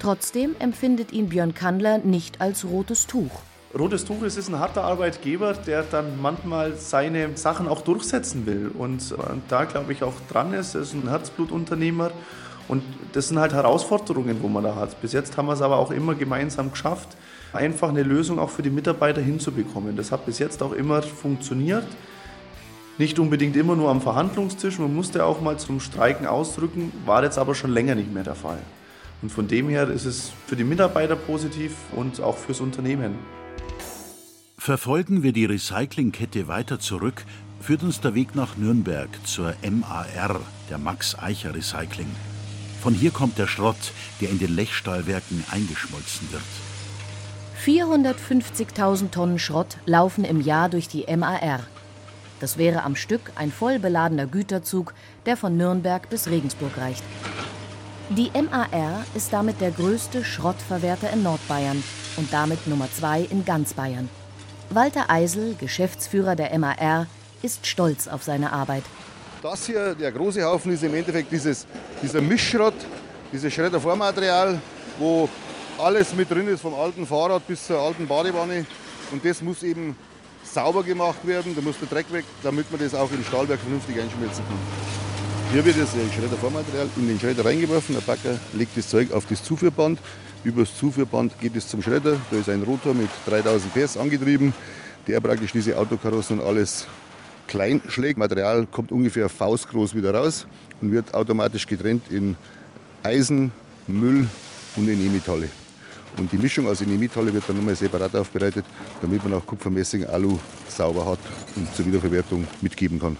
Trotzdem 0.00 0.54
empfindet 0.58 1.12
ihn 1.12 1.28
Björn 1.28 1.54
Kandler 1.54 1.98
nicht 1.98 2.40
als 2.40 2.64
rotes 2.64 3.06
Tuch. 3.06 3.42
Rotes 3.78 4.04
Tuch 4.04 4.22
ist, 4.22 4.38
ist 4.38 4.48
ein 4.48 4.58
harter 4.58 4.84
Arbeitgeber, 4.84 5.52
der 5.52 5.82
dann 5.82 6.22
manchmal 6.22 6.74
seine 6.76 7.36
Sachen 7.36 7.68
auch 7.68 7.82
durchsetzen 7.82 8.46
will. 8.46 8.70
Und 8.78 9.14
da 9.48 9.64
glaube 9.64 9.92
ich 9.92 10.02
auch 10.02 10.14
dran 10.30 10.54
ist, 10.54 10.74
er 10.74 10.82
ist 10.82 10.94
ein 10.94 11.08
Herzblutunternehmer. 11.08 12.10
Und 12.66 12.82
das 13.12 13.28
sind 13.28 13.38
halt 13.38 13.52
Herausforderungen, 13.52 14.38
wo 14.40 14.48
man 14.48 14.64
da 14.64 14.74
hat. 14.74 15.00
Bis 15.02 15.12
jetzt 15.12 15.36
haben 15.36 15.46
wir 15.46 15.52
es 15.52 15.62
aber 15.62 15.76
auch 15.76 15.90
immer 15.90 16.14
gemeinsam 16.14 16.70
geschafft, 16.70 17.08
einfach 17.52 17.88
eine 17.88 18.02
Lösung 18.02 18.38
auch 18.38 18.50
für 18.50 18.62
die 18.62 18.70
Mitarbeiter 18.70 19.20
hinzubekommen. 19.20 19.96
Das 19.96 20.12
hat 20.12 20.24
bis 20.24 20.38
jetzt 20.38 20.62
auch 20.62 20.72
immer 20.72 21.02
funktioniert. 21.02 21.86
Nicht 22.98 23.20
unbedingt 23.20 23.56
immer 23.56 23.76
nur 23.76 23.90
am 23.90 24.00
Verhandlungstisch, 24.00 24.80
man 24.80 24.92
musste 24.92 25.24
auch 25.24 25.40
mal 25.40 25.56
zum 25.56 25.78
Streiken 25.78 26.26
ausdrücken, 26.26 26.92
war 27.06 27.22
jetzt 27.22 27.38
aber 27.38 27.54
schon 27.54 27.70
länger 27.70 27.94
nicht 27.94 28.12
mehr 28.12 28.24
der 28.24 28.34
Fall. 28.34 28.58
Und 29.22 29.30
von 29.30 29.46
dem 29.46 29.68
her 29.68 29.88
ist 29.88 30.04
es 30.04 30.32
für 30.46 30.56
die 30.56 30.64
Mitarbeiter 30.64 31.14
positiv 31.14 31.74
und 31.94 32.20
auch 32.20 32.36
fürs 32.36 32.60
Unternehmen. 32.60 33.14
Verfolgen 34.58 35.22
wir 35.22 35.32
die 35.32 35.44
Recyclingkette 35.44 36.48
weiter 36.48 36.80
zurück, 36.80 37.24
führt 37.60 37.84
uns 37.84 38.00
der 38.00 38.16
Weg 38.16 38.34
nach 38.34 38.56
Nürnberg 38.56 39.08
zur 39.24 39.54
MAR, 39.62 40.40
der 40.68 40.78
Max 40.78 41.16
Eicher 41.16 41.54
Recycling. 41.54 42.10
Von 42.82 42.94
hier 42.94 43.12
kommt 43.12 43.38
der 43.38 43.46
Schrott, 43.46 43.92
der 44.20 44.30
in 44.30 44.40
den 44.40 44.54
Lechstahlwerken 44.54 45.44
eingeschmolzen 45.52 46.28
wird. 46.32 46.42
450.000 47.64 49.10
Tonnen 49.10 49.38
Schrott 49.38 49.78
laufen 49.86 50.24
im 50.24 50.40
Jahr 50.40 50.68
durch 50.68 50.88
die 50.88 51.04
MAR, 51.16 51.60
das 52.40 52.58
wäre 52.58 52.82
am 52.82 52.96
Stück 52.96 53.32
ein 53.34 53.50
voll 53.52 53.78
beladener 53.78 54.26
Güterzug, 54.26 54.94
der 55.26 55.36
von 55.36 55.56
Nürnberg 55.56 56.08
bis 56.10 56.28
Regensburg 56.28 56.76
reicht. 56.78 57.02
Die 58.10 58.30
MAR 58.30 59.04
ist 59.14 59.32
damit 59.32 59.60
der 59.60 59.70
größte 59.70 60.24
Schrottverwerter 60.24 61.10
in 61.10 61.22
Nordbayern 61.22 61.82
und 62.16 62.32
damit 62.32 62.66
Nummer 62.66 62.88
zwei 62.90 63.20
in 63.20 63.44
ganz 63.44 63.74
Bayern. 63.74 64.08
Walter 64.70 65.10
Eisel, 65.10 65.54
Geschäftsführer 65.56 66.34
der 66.34 66.58
MAR, 66.58 67.06
ist 67.42 67.66
stolz 67.66 68.08
auf 68.08 68.22
seine 68.22 68.52
Arbeit. 68.52 68.84
Das 69.42 69.66
hier, 69.66 69.94
der 69.94 70.10
große 70.10 70.42
Haufen, 70.42 70.72
ist 70.72 70.82
im 70.82 70.94
Endeffekt 70.94 71.30
dieses, 71.30 71.66
dieser 72.02 72.20
Mischschrott, 72.20 72.74
dieses 73.32 73.52
Schreddervormaterial, 73.52 74.58
wo 74.98 75.28
alles 75.78 76.14
mit 76.14 76.30
drin 76.30 76.48
ist, 76.48 76.62
vom 76.62 76.74
alten 76.74 77.06
Fahrrad 77.06 77.46
bis 77.46 77.66
zur 77.66 77.78
alten 77.78 78.06
Badewanne. 78.06 78.66
Und 79.12 79.24
das 79.24 79.40
muss 79.42 79.62
eben 79.62 79.96
sauber 80.52 80.82
gemacht 80.82 81.26
werden, 81.26 81.54
da 81.54 81.60
muss 81.60 81.78
der 81.78 81.88
Dreck 81.88 82.12
weg, 82.12 82.24
damit 82.42 82.70
man 82.70 82.80
das 82.80 82.94
auch 82.94 83.10
im 83.10 83.22
Stahlwerk 83.24 83.60
vernünftig 83.60 84.00
einschmelzen 84.00 84.44
kann. 84.44 84.58
Hier 85.52 85.64
wird 85.64 85.76
das 85.80 85.90
Schreddervormaterial 86.14 86.88
in 86.96 87.08
den 87.08 87.18
Schredder 87.18 87.44
reingeworfen, 87.44 87.94
der 87.94 88.02
Backer 88.02 88.38
legt 88.52 88.76
das 88.76 88.88
Zeug 88.88 89.12
auf 89.12 89.24
das 89.26 89.42
Zuführband, 89.42 89.98
über 90.44 90.62
das 90.62 90.76
Zuführband 90.76 91.40
geht 91.40 91.56
es 91.56 91.68
zum 91.68 91.82
Schredder, 91.82 92.16
da 92.30 92.36
ist 92.36 92.48
ein 92.48 92.62
Rotor 92.62 92.94
mit 92.94 93.08
3000 93.26 93.74
PS 93.74 93.96
angetrieben, 93.96 94.54
der 95.06 95.20
praktisch 95.20 95.52
diese 95.52 95.76
Autokarossen 95.76 96.40
und 96.40 96.46
alles 96.46 96.86
klein 97.46 97.80
schlägt. 97.88 98.18
Material 98.18 98.66
kommt 98.66 98.92
ungefähr 98.92 99.28
faustgroß 99.28 99.94
wieder 99.94 100.14
raus 100.14 100.46
und 100.80 100.92
wird 100.92 101.14
automatisch 101.14 101.66
getrennt 101.66 102.04
in 102.10 102.36
Eisen, 103.02 103.52
Müll 103.86 104.28
und 104.76 104.88
in 104.88 105.04
E-Metalle. 105.06 105.48
Und 106.16 106.32
die 106.32 106.38
Mischung 106.38 106.66
aus 106.66 106.80
Inemitalle 106.80 107.32
wird 107.32 107.44
dann 107.48 107.56
nochmal 107.56 107.76
separat 107.76 108.14
aufbereitet, 108.16 108.64
damit 109.00 109.22
man 109.22 109.34
auch 109.34 109.46
Kupfermessing, 109.46 110.04
Alu 110.06 110.38
sauber 110.68 111.06
hat 111.06 111.18
und 111.56 111.74
zur 111.74 111.86
Wiederverwertung 111.86 112.46
mitgeben 112.60 112.98
kann. 112.98 113.16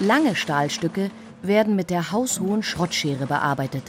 Lange 0.00 0.34
Stahlstücke 0.34 1.10
werden 1.42 1.76
mit 1.76 1.90
der 1.90 2.12
haushohen 2.12 2.62
Schrottschere 2.62 3.26
bearbeitet. 3.26 3.82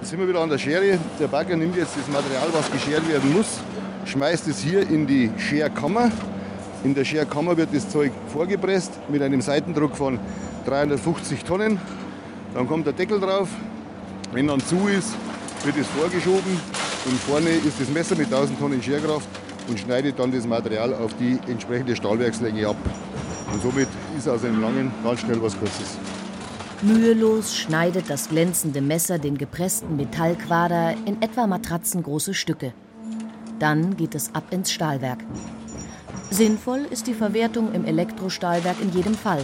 Jetzt 0.00 0.10
sind 0.10 0.20
wir 0.20 0.28
wieder 0.28 0.40
an 0.40 0.50
der 0.50 0.58
Schere. 0.58 0.98
Der 1.18 1.28
Bagger 1.28 1.56
nimmt 1.56 1.76
jetzt 1.76 1.96
das 1.96 2.08
Material, 2.08 2.48
was 2.52 2.70
geschert 2.70 3.08
werden 3.08 3.32
muss, 3.32 3.60
schmeißt 4.04 4.48
es 4.48 4.60
hier 4.60 4.88
in 4.88 5.06
die 5.06 5.30
Scherkammer. 5.38 6.10
In 6.84 6.94
der 6.94 7.04
Scherkammer 7.04 7.56
wird 7.56 7.70
das 7.72 7.88
Zeug 7.88 8.12
vorgepresst 8.28 8.92
mit 9.08 9.22
einem 9.22 9.40
Seitendruck 9.40 9.96
von 9.96 10.18
350 10.66 11.44
Tonnen. 11.44 11.80
Dann 12.52 12.68
kommt 12.68 12.86
der 12.86 12.92
Deckel 12.92 13.20
drauf. 13.20 13.48
Wenn 14.32 14.48
dann 14.48 14.60
zu 14.60 14.88
ist, 14.88 15.14
wird 15.64 15.76
es 15.78 15.86
vorgeschoben 15.88 16.60
und 17.06 17.20
vorne 17.20 17.50
ist 17.50 17.80
das 17.80 17.88
Messer 17.88 18.14
mit 18.16 18.26
1000 18.26 18.58
Tonnen 18.58 18.82
Scherkraft 18.82 19.28
und 19.68 19.78
schneidet 19.78 20.18
dann 20.18 20.30
das 20.30 20.46
Material 20.46 20.92
auf 20.94 21.14
die 21.18 21.38
entsprechende 21.50 21.96
Stahlwerkslänge 21.96 22.68
ab. 22.68 22.76
Und 23.52 23.62
somit 23.62 23.88
ist 24.18 24.28
aus 24.28 24.44
einem 24.44 24.60
langen 24.60 24.92
ganz 25.02 25.20
schnell 25.20 25.40
was 25.42 25.58
Kurzes. 25.58 25.96
Mühelos 26.82 27.56
schneidet 27.56 28.10
das 28.10 28.28
glänzende 28.28 28.82
Messer 28.82 29.18
den 29.18 29.38
gepressten 29.38 29.96
Metallquader 29.96 30.94
in 31.06 31.22
etwa 31.22 31.46
matratzengroße 31.46 32.34
Stücke. 32.34 32.74
Dann 33.58 33.96
geht 33.96 34.14
es 34.14 34.34
ab 34.34 34.44
ins 34.50 34.70
Stahlwerk. 34.70 35.20
Sinnvoll 36.30 36.86
ist 36.90 37.06
die 37.06 37.14
Verwertung 37.14 37.72
im 37.72 37.86
Elektrostahlwerk 37.86 38.76
in 38.82 38.92
jedem 38.92 39.14
Fall. 39.14 39.42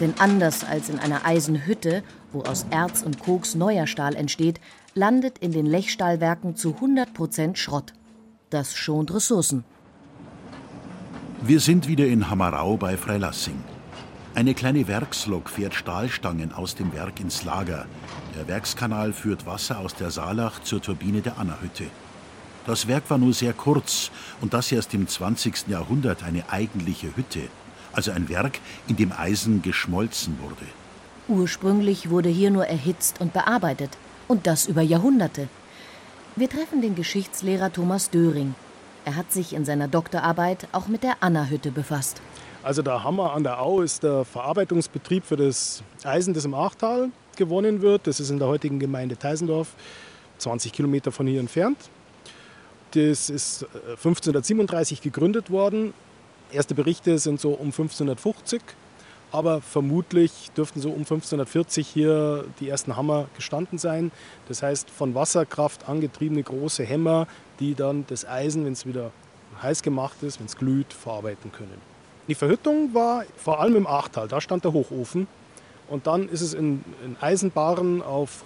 Denn 0.00 0.14
anders 0.18 0.64
als 0.64 0.88
in 0.88 0.98
einer 0.98 1.26
Eisenhütte, 1.26 2.02
wo 2.32 2.40
aus 2.40 2.64
Erz 2.70 3.02
und 3.02 3.20
Koks 3.20 3.54
neuer 3.54 3.86
Stahl 3.86 4.16
entsteht, 4.16 4.58
landet 4.94 5.38
in 5.38 5.52
den 5.52 5.66
Lechstahlwerken 5.66 6.56
zu 6.56 6.74
100 6.74 7.14
Prozent 7.14 7.58
Schrott. 7.58 7.92
Das 8.50 8.76
schont 8.76 9.14
Ressourcen. 9.14 9.64
Wir 11.42 11.60
sind 11.60 11.88
wieder 11.88 12.06
in 12.06 12.28
Hammerau 12.28 12.76
bei 12.76 12.96
Freilassing. 12.96 13.62
Eine 14.34 14.54
kleine 14.54 14.86
Werkslok 14.86 15.48
fährt 15.48 15.74
Stahlstangen 15.74 16.52
aus 16.52 16.74
dem 16.74 16.92
Werk 16.92 17.20
ins 17.20 17.44
Lager. 17.44 17.86
Der 18.36 18.46
Werkskanal 18.46 19.12
führt 19.12 19.46
Wasser 19.46 19.78
aus 19.78 19.94
der 19.94 20.10
Saalach 20.10 20.62
zur 20.62 20.82
Turbine 20.82 21.20
der 21.20 21.38
Anna-Hütte. 21.38 21.86
Das 22.66 22.86
Werk 22.86 23.08
war 23.08 23.18
nur 23.18 23.32
sehr 23.32 23.52
kurz 23.52 24.10
und 24.40 24.54
das 24.54 24.70
erst 24.70 24.94
im 24.94 25.08
20. 25.08 25.68
Jahrhundert 25.68 26.22
eine 26.22 26.50
eigentliche 26.50 27.16
Hütte. 27.16 27.48
also 27.92 28.12
ein 28.12 28.28
Werk, 28.28 28.60
in 28.88 28.96
dem 28.96 29.12
Eisen 29.12 29.62
geschmolzen 29.62 30.38
wurde. 30.40 30.66
Ursprünglich 31.28 32.10
wurde 32.10 32.28
hier 32.28 32.50
nur 32.50 32.66
erhitzt 32.66 33.20
und 33.20 33.32
bearbeitet, 33.32 33.96
und 34.30 34.46
das 34.46 34.66
über 34.66 34.80
Jahrhunderte. 34.80 35.48
Wir 36.36 36.48
treffen 36.48 36.80
den 36.80 36.94
Geschichtslehrer 36.94 37.72
Thomas 37.72 38.10
Döring. 38.10 38.54
Er 39.04 39.16
hat 39.16 39.32
sich 39.32 39.52
in 39.52 39.64
seiner 39.64 39.88
Doktorarbeit 39.88 40.68
auch 40.70 40.86
mit 40.86 41.02
der 41.02 41.16
Anna-Hütte 41.18 41.72
befasst. 41.72 42.22
Also 42.62 42.82
der 42.82 43.02
Hammer 43.02 43.32
an 43.32 43.42
der 43.42 43.60
Au 43.60 43.80
ist 43.80 44.04
der 44.04 44.24
Verarbeitungsbetrieb 44.24 45.24
für 45.24 45.36
das 45.36 45.82
Eisen, 46.04 46.32
das 46.32 46.44
im 46.44 46.54
Achtal 46.54 47.10
gewonnen 47.34 47.82
wird. 47.82 48.06
Das 48.06 48.20
ist 48.20 48.30
in 48.30 48.38
der 48.38 48.46
heutigen 48.46 48.78
Gemeinde 48.78 49.16
Teisendorf, 49.16 49.74
20 50.38 50.72
Kilometer 50.72 51.10
von 51.10 51.26
hier 51.26 51.40
entfernt. 51.40 51.78
Das 52.92 53.30
ist 53.30 53.66
1537 53.88 55.00
äh, 55.00 55.02
gegründet 55.02 55.50
worden. 55.50 55.92
Erste 56.52 56.76
Berichte 56.76 57.18
sind 57.18 57.40
so 57.40 57.50
um 57.50 57.66
1550, 57.66 58.62
aber 59.32 59.60
vermutlich 59.60 60.50
dürften 60.56 60.80
so 60.80 60.90
um 60.90 60.98
1540 60.98 61.86
hier 61.86 62.44
die 62.58 62.68
ersten 62.68 62.96
Hammer 62.96 63.26
gestanden 63.36 63.78
sein. 63.78 64.10
Das 64.48 64.62
heißt, 64.62 64.90
von 64.90 65.14
Wasserkraft 65.14 65.88
angetriebene 65.88 66.42
große 66.42 66.84
Hämmer, 66.84 67.26
die 67.60 67.74
dann 67.74 68.04
das 68.08 68.26
Eisen, 68.26 68.64
wenn 68.64 68.72
es 68.72 68.86
wieder 68.86 69.10
heiß 69.62 69.82
gemacht 69.82 70.22
ist, 70.22 70.40
wenn 70.40 70.46
es 70.46 70.56
glüht, 70.56 70.92
verarbeiten 70.92 71.52
können. 71.52 71.80
Die 72.28 72.34
Verhüttung 72.34 72.94
war 72.94 73.24
vor 73.36 73.60
allem 73.60 73.76
im 73.76 73.86
Achtal, 73.86 74.28
da 74.28 74.40
stand 74.40 74.64
der 74.64 74.72
Hochofen. 74.72 75.26
Und 75.88 76.06
dann 76.06 76.28
ist 76.28 76.40
es 76.40 76.54
in, 76.54 76.84
in 77.04 77.16
Eisenbaren 77.20 78.00
auf 78.00 78.44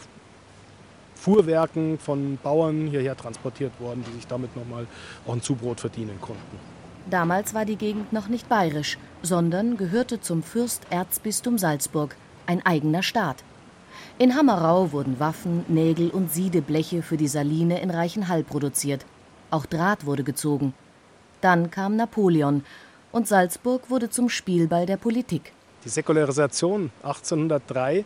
Fuhrwerken 1.14 1.99
von 1.99 2.38
Bauern 2.43 2.87
hierher 2.87 3.17
transportiert 3.17 3.73
worden, 3.81 4.05
die 4.09 4.14
sich 4.14 4.26
damit 4.26 4.57
nochmal 4.57 4.87
auch 5.26 5.35
ein 5.35 5.43
Zubrot 5.43 5.81
verdienen 5.81 6.19
konnten. 6.21 6.74
Damals 7.08 7.52
war 7.52 7.64
die 7.64 7.76
Gegend 7.76 8.12
noch 8.12 8.28
nicht 8.28 8.49
bayerisch, 8.49 8.99
sondern 9.23 9.76
gehörte 9.76 10.20
zum 10.20 10.42
Fürsterzbistum 10.42 11.58
Salzburg, 11.58 12.16
ein 12.46 12.64
eigener 12.64 13.02
Staat. 13.02 13.44
In 14.18 14.34
Hammerau 14.37 14.92
wurden 14.92 15.18
Waffen, 15.20 15.64
Nägel 15.68 16.11
und 16.11 16.32
Siedebleche 16.32 17.02
für 17.02 17.16
die 17.16 17.28
Saline 17.28 17.80
in 17.80 17.90
Reichenhall 17.90 18.44
produziert. 18.44 19.04
Auch 19.50 19.66
Draht 19.66 20.06
wurde 20.06 20.25
gezogen. 20.25 20.73
Dann 21.40 21.70
kam 21.70 21.96
Napoleon 21.96 22.64
und 23.12 23.28
Salzburg 23.28 23.90
wurde 23.90 24.08
zum 24.11 24.28
Spielball 24.28 24.87
der 24.87 24.96
Politik. 24.96 25.52
Die 25.84 25.88
Säkularisation 25.88 26.90
1803 27.02 28.04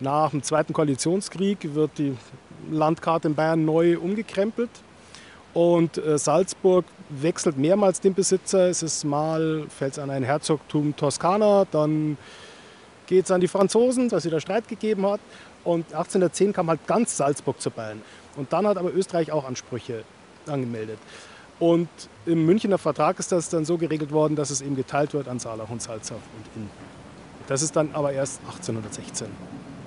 nach 0.00 0.30
dem 0.30 0.42
Zweiten 0.42 0.72
Koalitionskrieg 0.72 1.74
wird 1.74 1.92
die 1.98 2.16
Landkarte 2.70 3.28
in 3.28 3.34
Bayern 3.34 3.64
neu 3.64 3.98
umgekrempelt. 3.98 4.70
Und 5.54 5.98
äh, 5.98 6.18
Salzburg 6.18 6.84
wechselt 7.08 7.56
mehrmals 7.58 8.00
den 8.00 8.14
Besitzer. 8.14 8.68
Es 8.68 8.82
ist 8.82 9.04
mal, 9.04 9.66
fällt 9.68 9.92
es 9.92 9.98
an 9.98 10.10
ein 10.10 10.22
Herzogtum 10.22 10.96
Toskana, 10.96 11.66
dann 11.70 12.16
geht 13.06 13.24
es 13.26 13.30
an 13.30 13.40
die 13.40 13.48
Franzosen, 13.48 14.08
dass 14.08 14.20
es 14.20 14.26
wieder 14.26 14.40
Streit 14.40 14.68
gegeben 14.68 15.06
hat. 15.06 15.20
Und 15.64 15.86
1810 15.86 16.52
kam 16.52 16.68
halt 16.68 16.86
ganz 16.86 17.16
Salzburg 17.16 17.60
zu 17.60 17.70
Bayern. 17.70 18.02
Und 18.36 18.52
dann 18.52 18.66
hat 18.66 18.76
aber 18.76 18.92
Österreich 18.92 19.32
auch 19.32 19.44
Ansprüche 19.44 20.04
angemeldet. 20.46 20.98
Und 21.58 21.88
im 22.26 22.44
Münchner 22.44 22.78
Vertrag 22.78 23.18
ist 23.18 23.32
das 23.32 23.48
dann 23.48 23.64
so 23.64 23.78
geregelt 23.78 24.10
worden, 24.10 24.36
dass 24.36 24.50
es 24.50 24.60
eben 24.60 24.76
geteilt 24.76 25.14
wird 25.14 25.28
an 25.28 25.38
Saalach 25.38 25.70
und 25.70 25.80
Salzach 25.80 26.16
und 26.16 26.62
Inn. 26.62 26.68
Das 27.46 27.62
ist 27.62 27.76
dann 27.76 27.90
aber 27.92 28.12
erst 28.12 28.40
1816. 28.46 29.28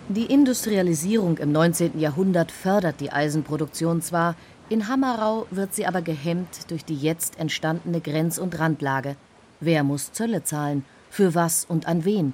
Die 0.09 0.25
Industrialisierung 0.25 1.38
im 1.38 1.51
19. 1.51 2.00
Jahrhundert 2.00 2.51
fördert 2.51 3.01
die 3.01 3.12
Eisenproduktion 3.12 4.01
zwar, 4.01 4.36
in 4.69 4.88
Hammerau 4.88 5.47
wird 5.50 5.74
sie 5.74 5.86
aber 5.86 6.01
gehemmt 6.01 6.69
durch 6.69 6.83
die 6.83 6.95
jetzt 6.95 7.39
entstandene 7.39 8.01
Grenz- 8.01 8.38
und 8.38 8.59
Randlage. 8.59 9.15
Wer 9.59 9.83
muss 9.83 10.12
Zölle 10.12 10.43
zahlen? 10.43 10.86
Für 11.09 11.36
was 11.36 11.65
und 11.65 11.88
an 11.88 12.05
wen? 12.05 12.33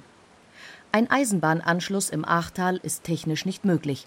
Ein 0.92 1.10
Eisenbahnanschluss 1.10 2.10
im 2.10 2.24
Achtal 2.24 2.76
ist 2.76 3.04
technisch 3.04 3.46
nicht 3.46 3.64
möglich. 3.64 4.06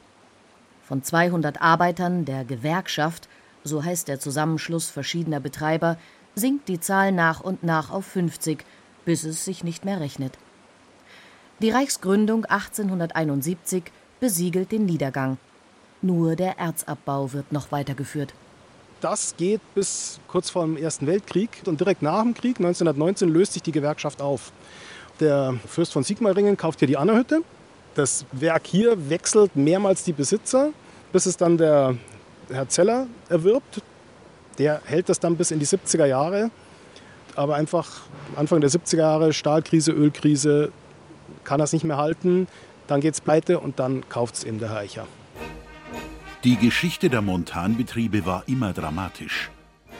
Von 0.83 1.03
200 1.03 1.61
Arbeitern 1.61 2.25
der 2.25 2.45
Gewerkschaft, 2.45 3.27
so 3.63 3.83
heißt 3.83 4.07
der 4.07 4.19
Zusammenschluss 4.19 4.89
verschiedener 4.89 5.39
Betreiber, 5.39 5.97
sinkt 6.35 6.69
die 6.69 6.79
Zahl 6.79 7.11
nach 7.11 7.41
und 7.41 7.63
nach 7.63 7.91
auf 7.91 8.05
50, 8.05 8.63
bis 9.05 9.23
es 9.23 9.43
sich 9.43 9.63
nicht 9.63 9.85
mehr 9.85 9.99
rechnet. 9.99 10.37
Die 11.61 11.71
Reichsgründung 11.71 12.45
1871 12.45 13.85
besiegelt 14.19 14.71
den 14.71 14.85
Niedergang. 14.85 15.37
Nur 16.01 16.35
der 16.35 16.57
Erzabbau 16.59 17.33
wird 17.33 17.51
noch 17.51 17.71
weitergeführt. 17.71 18.33
Das 19.01 19.35
geht 19.37 19.61
bis 19.75 20.19
kurz 20.27 20.49
vor 20.49 20.63
dem 20.63 20.77
Ersten 20.77 21.07
Weltkrieg. 21.07 21.49
Und 21.65 21.79
direkt 21.79 22.01
nach 22.01 22.21
dem 22.21 22.33
Krieg, 22.33 22.57
1919, 22.57 23.29
löst 23.29 23.53
sich 23.53 23.61
die 23.61 23.71
Gewerkschaft 23.71 24.21
auf. 24.21 24.51
Der 25.19 25.55
Fürst 25.67 25.93
von 25.93 26.03
Sigmaringen 26.03 26.57
kauft 26.57 26.79
hier 26.79 26.87
die 26.87 26.97
Annerhütte. 26.97 27.41
Das 27.95 28.25
Werk 28.31 28.67
hier 28.67 29.09
wechselt 29.09 29.55
mehrmals 29.55 30.03
die 30.03 30.13
Besitzer, 30.13 30.69
bis 31.11 31.25
es 31.25 31.37
dann 31.37 31.57
der 31.57 31.95
Herr 32.49 32.69
Zeller 32.69 33.07
erwirbt. 33.29 33.81
Der 34.59 34.81
hält 34.85 35.09
das 35.09 35.19
dann 35.19 35.35
bis 35.35 35.51
in 35.51 35.59
die 35.59 35.65
70er 35.65 36.05
Jahre. 36.05 36.51
Aber 37.35 37.55
einfach 37.55 38.01
Anfang 38.35 38.61
der 38.61 38.69
70er 38.69 38.97
Jahre, 38.97 39.33
Stahlkrise, 39.33 39.91
Ölkrise, 39.91 40.71
kann 41.43 41.61
es 41.61 41.73
nicht 41.73 41.85
mehr 41.85 41.97
halten, 41.97 42.47
dann 42.87 43.01
geht 43.01 43.13
es 43.13 43.21
pleite 43.21 43.59
und 43.59 43.79
dann 43.79 44.07
kauft 44.09 44.35
es 44.35 44.43
eben 44.43 44.59
der 44.59 44.71
Reicher. 44.71 45.07
Die 46.47 46.55
Geschichte 46.55 47.09
der 47.09 47.21
Montanbetriebe 47.21 48.25
war 48.25 48.43
immer 48.47 48.71
dramatisch. 48.71 49.51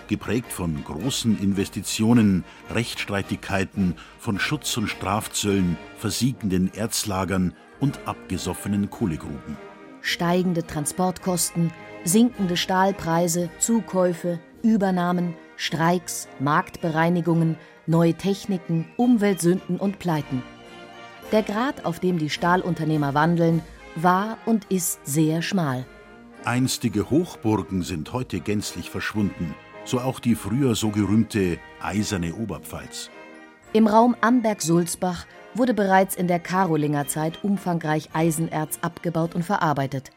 Geprägt 0.08 0.50
von 0.50 0.82
großen 0.82 1.38
Investitionen, 1.44 2.46
Rechtsstreitigkeiten, 2.74 3.96
von 4.18 4.40
Schutz- 4.40 4.78
und 4.78 4.88
Strafzöllen, 4.88 5.76
versiegenden 5.98 6.74
Erzlagern 6.74 7.54
und 7.82 8.00
abgesoffenen 8.08 8.90
Kohlegruben. 8.90 9.58
Steigende 10.00 10.66
Transportkosten, 10.66 11.74
sinkende 12.06 12.56
Stahlpreise, 12.56 13.50
Zukäufe, 13.60 14.40
Übernahmen, 14.64 15.34
Streiks, 15.58 16.30
Marktbereinigungen, 16.40 17.58
neue 17.88 18.14
Techniken, 18.14 18.88
Umweltsünden 18.96 19.76
und 19.82 20.00
Pleiten. 20.00 20.42
Der 21.34 21.44
Grad, 21.44 21.84
auf 21.84 22.00
dem 22.00 22.18
die 22.18 22.30
Stahlunternehmer 22.30 23.14
wandeln, 23.14 23.62
war 23.98 24.38
und 24.46 24.64
ist 24.72 25.06
sehr 25.06 25.42
schmal. 25.42 25.86
Einstige 26.48 27.10
Hochburgen 27.10 27.84
sind 27.84 28.14
heute 28.14 28.40
gänzlich 28.40 28.90
verschwunden, 28.90 29.54
so 29.84 30.00
auch 30.00 30.22
die 30.22 30.34
früher 30.34 30.76
so 30.76 30.92
gerühmte 30.92 31.60
eiserne 31.82 32.36
Oberpfalz. 32.36 33.10
Im 33.74 33.86
Raum 33.86 34.16
Amberg-Sulzbach 34.22 35.26
wurde 35.56 35.74
bereits 35.74 36.16
in 36.16 36.30
der 36.30 36.40
Karolingerzeit 36.40 37.44
umfangreich 37.44 38.12
Eisenerz 38.14 38.80
abgebaut 38.80 39.36
und 39.36 39.44
verarbeitet. 39.44 40.12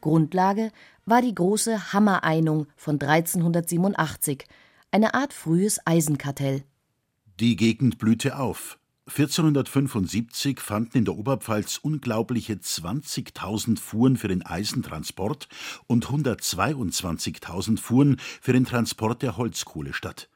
Grundlage 0.00 0.72
war 1.04 1.22
die 1.22 1.36
große 1.36 1.92
Hammereinung 1.92 2.66
von 2.74 3.00
1387, 3.00 4.46
eine 4.90 5.14
Art 5.14 5.32
frühes 5.32 5.78
Eisenkartell. 5.86 6.64
Die 7.38 7.54
Gegend 7.54 7.98
blühte 7.98 8.36
auf. 8.36 8.80
1475 9.08 10.58
fanden 10.60 10.98
in 10.98 11.04
der 11.04 11.16
Oberpfalz 11.16 11.78
unglaubliche 11.80 12.54
20.000 12.54 13.78
Fuhren 13.78 14.16
für 14.16 14.26
den 14.26 14.44
Eisentransport 14.44 15.48
und 15.86 16.06
122.000 16.06 17.78
Fuhren 17.78 18.16
für 18.18 18.52
den 18.52 18.64
Transport 18.64 19.22
der 19.22 19.36
Holzkohle 19.36 19.92
statt. 19.92 20.28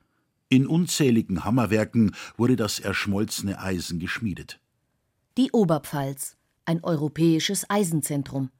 In 0.49 0.69
unzähligen 0.69 1.45
Hammerwerken 1.45 2.15
wurde 2.37 2.55
das 2.55 2.79
erschmolzene 2.79 3.61
Eisen 3.61 3.99
geschmiedet. 3.99 4.61
Die 5.37 5.51
Oberpfalz, 5.51 6.37
ein 6.65 6.85
europäisches 6.85 7.69
Eisenzentrum. 7.69 8.51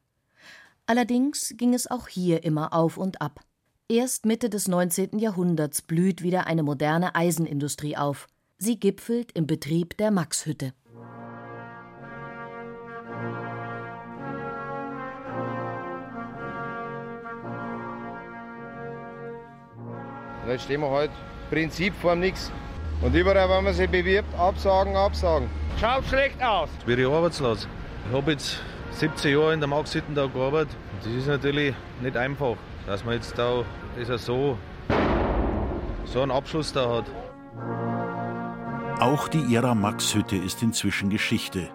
Allerdings 0.87 1.53
ging 1.55 1.73
es 1.73 1.89
auch 1.89 2.09
hier 2.09 2.43
immer 2.43 2.73
auf 2.73 2.97
und 2.97 3.21
ab. 3.21 3.45
Erst 3.87 4.25
Mitte 4.25 4.49
des 4.49 4.67
19. 4.67 5.19
Jahrhunderts 5.19 5.81
blüht 5.81 6.21
wieder 6.21 6.47
eine 6.47 6.63
moderne 6.63 7.15
Eisenindustrie 7.15 7.95
auf. 7.95 8.27
Sie 8.63 8.79
gipfelt 8.79 9.31
im 9.31 9.47
Betrieb 9.47 9.97
der 9.97 10.11
Maxhütte. 10.11 10.73
Jetzt 20.47 20.65
stehen 20.65 20.81
wir 20.81 20.91
halt 20.91 21.09
Prinzip 21.49 21.95
vor 21.95 22.15
nichts. 22.15 22.51
Und 23.01 23.15
überall, 23.15 23.49
wenn 23.49 23.63
man 23.63 23.73
sich 23.73 23.89
bewirbt, 23.89 24.31
absagen, 24.37 24.95
absagen. 24.95 25.49
Schaut 25.79 26.05
schlecht 26.05 26.39
aus. 26.43 26.69
Jetzt 26.75 26.85
bin 26.85 26.99
ich 26.99 27.07
arbeitslos. 27.07 27.67
Ich 28.11 28.15
habe 28.15 28.31
jetzt 28.33 28.61
17 28.91 29.39
Jahre 29.39 29.55
in 29.55 29.59
der 29.59 29.69
Maxhütte 29.69 30.13
da 30.13 30.27
gearbeitet. 30.27 30.77
Das 31.03 31.11
ist 31.11 31.25
natürlich 31.25 31.73
nicht 31.99 32.15
einfach, 32.15 32.57
dass 32.85 33.03
man 33.03 33.15
jetzt 33.15 33.35
da 33.39 33.65
das 33.97 34.23
so, 34.23 34.55
so 36.05 36.21
einen 36.21 36.29
Abschluss 36.29 36.71
da 36.71 36.97
hat. 36.97 37.05
Auch 39.01 39.27
die 39.27 39.55
Ära 39.55 39.73
Maxhütte 39.73 40.35
ist 40.35 40.61
inzwischen 40.61 41.09
Geschichte. 41.09 41.71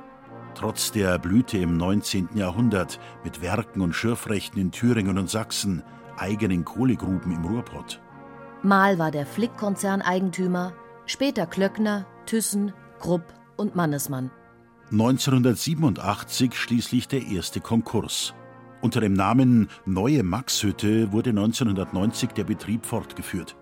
Trotz 0.55 0.93
der 0.93 1.19
Blüte 1.19 1.59
im 1.59 1.77
19. 1.77 2.29
Jahrhundert 2.37 3.01
mit 3.25 3.43
Werken 3.43 3.81
und 3.81 3.95
Schürfrechten 3.95 4.61
in 4.61 4.71
Thüringen 4.71 5.19
und 5.19 5.29
Sachsen, 5.29 5.83
eigenen 6.17 6.65
Kohlegruben 6.65 7.33
im 7.33 7.45
Ruhrpott. 7.45 8.01
Mal 8.63 9.01
war 9.01 9.11
der 9.11 9.27
Flick-Konzern 9.27 10.03
Eigentümer, 10.03 10.73
später 11.07 11.47
Klöckner, 11.47 12.07
Thyssen, 12.27 12.73
Krupp 13.01 13.25
und 13.57 13.75
Mannesmann. 13.75 14.31
1987 14.93 16.55
schließlich 16.55 17.09
der 17.09 17.27
erste 17.27 17.61
Konkurs. 17.61 18.35
Unter 18.83 19.01
dem 19.01 19.15
Namen 19.15 19.69
Neue 19.85 20.23
Maxhütte 20.23 21.11
wurde 21.11 21.31
1990 21.31 22.31
der 22.35 22.45
Betrieb 22.45 22.87
fortgeführt. 22.87 23.57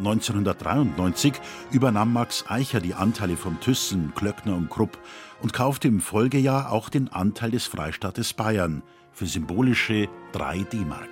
1993 0.00 1.34
übernahm 1.70 2.12
Max 2.12 2.44
Eicher 2.48 2.80
die 2.80 2.94
Anteile 2.94 3.36
von 3.36 3.60
Thyssen, 3.60 4.12
Klöckner 4.14 4.56
und 4.56 4.70
Krupp 4.70 4.98
und 5.42 5.52
kaufte 5.52 5.88
im 5.88 6.00
Folgejahr 6.00 6.72
auch 6.72 6.88
den 6.88 7.12
Anteil 7.12 7.50
des 7.50 7.66
Freistaates 7.66 8.32
Bayern 8.32 8.82
für 9.12 9.26
symbolische 9.26 10.08
3 10.32 10.64
D-Mark. 10.64 11.10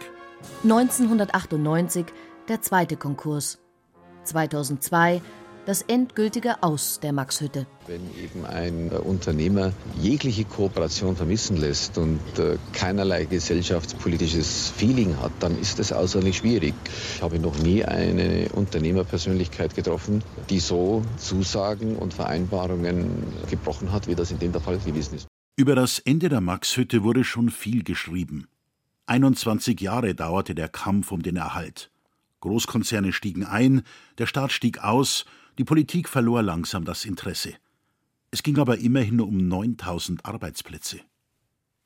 1998 0.64 2.06
der 2.48 2.62
zweite 2.62 2.96
Konkurs. 2.96 3.58
2002 4.24 5.20
das 5.68 5.82
endgültige 5.82 6.62
Aus 6.62 6.98
der 6.98 7.12
Maxhütte. 7.12 7.66
Wenn 7.86 8.00
eben 8.16 8.46
ein 8.46 8.88
Unternehmer 8.88 9.74
jegliche 10.00 10.46
Kooperation 10.46 11.14
vermissen 11.14 11.58
lässt 11.58 11.98
und 11.98 12.20
äh, 12.38 12.56
keinerlei 12.72 13.26
gesellschaftspolitisches 13.26 14.72
Feeling 14.74 15.20
hat, 15.20 15.32
dann 15.40 15.58
ist 15.58 15.78
das 15.78 15.92
außerordentlich 15.92 16.38
schwierig. 16.38 16.72
Ich 17.16 17.22
habe 17.22 17.38
noch 17.38 17.58
nie 17.58 17.84
eine 17.84 18.48
Unternehmerpersönlichkeit 18.54 19.74
getroffen, 19.74 20.22
die 20.48 20.58
so 20.58 21.02
Zusagen 21.18 21.96
und 21.96 22.14
Vereinbarungen 22.14 23.24
gebrochen 23.50 23.92
hat, 23.92 24.06
wie 24.06 24.14
das 24.14 24.30
in 24.30 24.38
dem 24.38 24.52
der 24.52 24.62
Fall 24.62 24.78
gewesen 24.78 25.16
ist. 25.16 25.26
Über 25.54 25.74
das 25.74 25.98
Ende 25.98 26.30
der 26.30 26.40
Maxhütte 26.40 27.02
wurde 27.02 27.24
schon 27.24 27.50
viel 27.50 27.84
geschrieben. 27.84 28.46
21 29.04 29.78
Jahre 29.82 30.14
dauerte 30.14 30.54
der 30.54 30.70
Kampf 30.70 31.12
um 31.12 31.22
den 31.22 31.36
Erhalt. 31.36 31.90
Großkonzerne 32.40 33.12
stiegen 33.12 33.44
ein, 33.44 33.82
der 34.16 34.26
Staat 34.26 34.52
stieg 34.52 34.82
aus, 34.82 35.26
die 35.58 35.64
Politik 35.64 36.08
verlor 36.08 36.42
langsam 36.42 36.84
das 36.84 37.04
Interesse. 37.04 37.54
Es 38.30 38.42
ging 38.42 38.58
aber 38.58 38.78
immerhin 38.78 39.20
um 39.20 39.48
9000 39.48 40.24
Arbeitsplätze. 40.24 41.00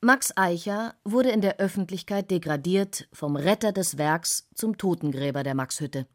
Max 0.01 0.35
Eicher 0.35 0.95
wurde 1.05 1.31
in 1.31 1.41
der 1.41 1.59
Öffentlichkeit 1.59 2.29
degradiert 2.29 3.07
vom 3.13 3.35
Retter 3.35 3.71
des 3.71 3.97
Werks 3.97 4.49
zum 4.53 4.77
Totengräber 4.77 5.43
der 5.43 5.55
Maxhütte. 5.55 6.07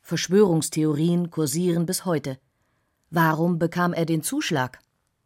Verschwörungstheorien 0.00 1.30
kursieren 1.30 1.86
bis 1.86 2.04
heute. 2.04 2.38
Warum 3.10 3.58
bekam 3.58 3.92
er 3.92 4.06
den 4.06 4.22
Zuschlag? 4.22 4.80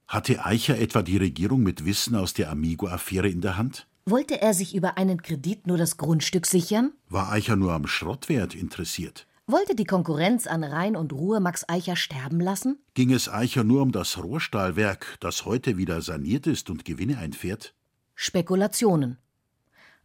Hatte 0.08 0.44
Eicher 0.44 0.78
etwa 0.78 1.02
die 1.02 1.16
Regierung 1.16 1.62
mit 1.62 1.84
Wissen 1.84 2.16
aus 2.16 2.34
der 2.34 2.50
Amigo-Affäre 2.50 3.28
in 3.28 3.40
der 3.40 3.56
Hand? 3.56 3.86
Wollte 4.06 4.40
er 4.40 4.54
sich 4.54 4.74
über 4.74 4.98
einen 4.98 5.22
Kredit 5.22 5.66
nur 5.66 5.78
das 5.78 5.96
Grundstück 5.98 6.46
sichern? 6.46 6.92
War 7.08 7.30
Eicher 7.30 7.56
nur 7.56 7.72
am 7.72 7.86
Schrottwert 7.86 8.54
interessiert? 8.54 9.26
Wollte 9.50 9.74
die 9.74 9.86
Konkurrenz 9.86 10.46
an 10.46 10.62
Rhein 10.62 10.94
und 10.94 11.10
Ruhr 11.10 11.40
Max 11.40 11.66
Eicher 11.70 11.96
sterben 11.96 12.38
lassen? 12.38 12.78
Ging 12.92 13.10
es 13.10 13.30
Eicher 13.30 13.64
nur 13.64 13.80
um 13.80 13.92
das 13.92 14.22
Rohrstahlwerk, 14.22 15.16
das 15.20 15.46
heute 15.46 15.78
wieder 15.78 16.02
saniert 16.02 16.46
ist 16.46 16.68
und 16.68 16.84
Gewinne 16.84 17.16
einfährt? 17.16 17.74
Spekulationen. 18.14 19.16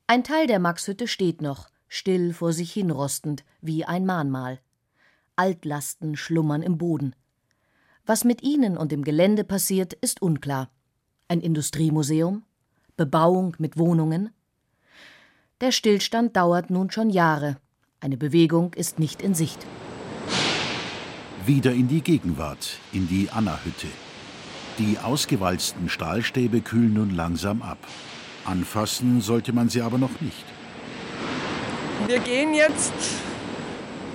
Ein 0.07 0.23
Teil 0.23 0.47
der 0.47 0.59
Maxhütte 0.59 1.09
steht 1.09 1.41
noch, 1.41 1.67
still 1.89 2.31
vor 2.31 2.53
sich 2.53 2.71
hinrostend, 2.71 3.43
wie 3.59 3.83
ein 3.83 4.05
Mahnmal. 4.05 4.61
Altlasten 5.35 6.15
schlummern 6.15 6.61
im 6.61 6.77
Boden. 6.77 7.13
Was 8.05 8.23
mit 8.23 8.43
ihnen 8.43 8.77
und 8.77 8.93
dem 8.93 9.03
Gelände 9.03 9.43
passiert, 9.43 9.91
ist 9.91 10.21
unklar. 10.21 10.71
Ein 11.27 11.41
Industriemuseum? 11.41 12.43
Bebauung 12.95 13.57
mit 13.59 13.77
Wohnungen? 13.77 14.29
Der 15.59 15.73
Stillstand 15.73 16.37
dauert 16.37 16.69
nun 16.69 16.91
schon 16.91 17.09
Jahre. 17.09 17.57
Eine 18.03 18.17
Bewegung 18.17 18.73
ist 18.73 18.99
nicht 18.99 19.21
in 19.21 19.33
Sicht. 19.33 19.65
Wieder 21.45 21.71
in 21.71 21.87
die 21.87 22.01
Gegenwart, 22.01 22.77
in 22.91 23.07
die 23.07 23.29
Anna-Hütte. 23.31 23.87
Die 24.77 24.97
ausgewalzten 25.01 25.87
Stahlstäbe 25.87 26.59
kühlen 26.59 26.95
nun 26.95 27.11
langsam 27.11 27.61
ab. 27.61 27.77
Anfassen 28.43 29.21
sollte 29.21 29.53
man 29.53 29.69
sie 29.69 29.81
aber 29.81 29.97
noch 29.97 30.19
nicht. 30.19 30.43
Wir 32.07 32.19
gehen 32.19 32.53
jetzt 32.53 32.91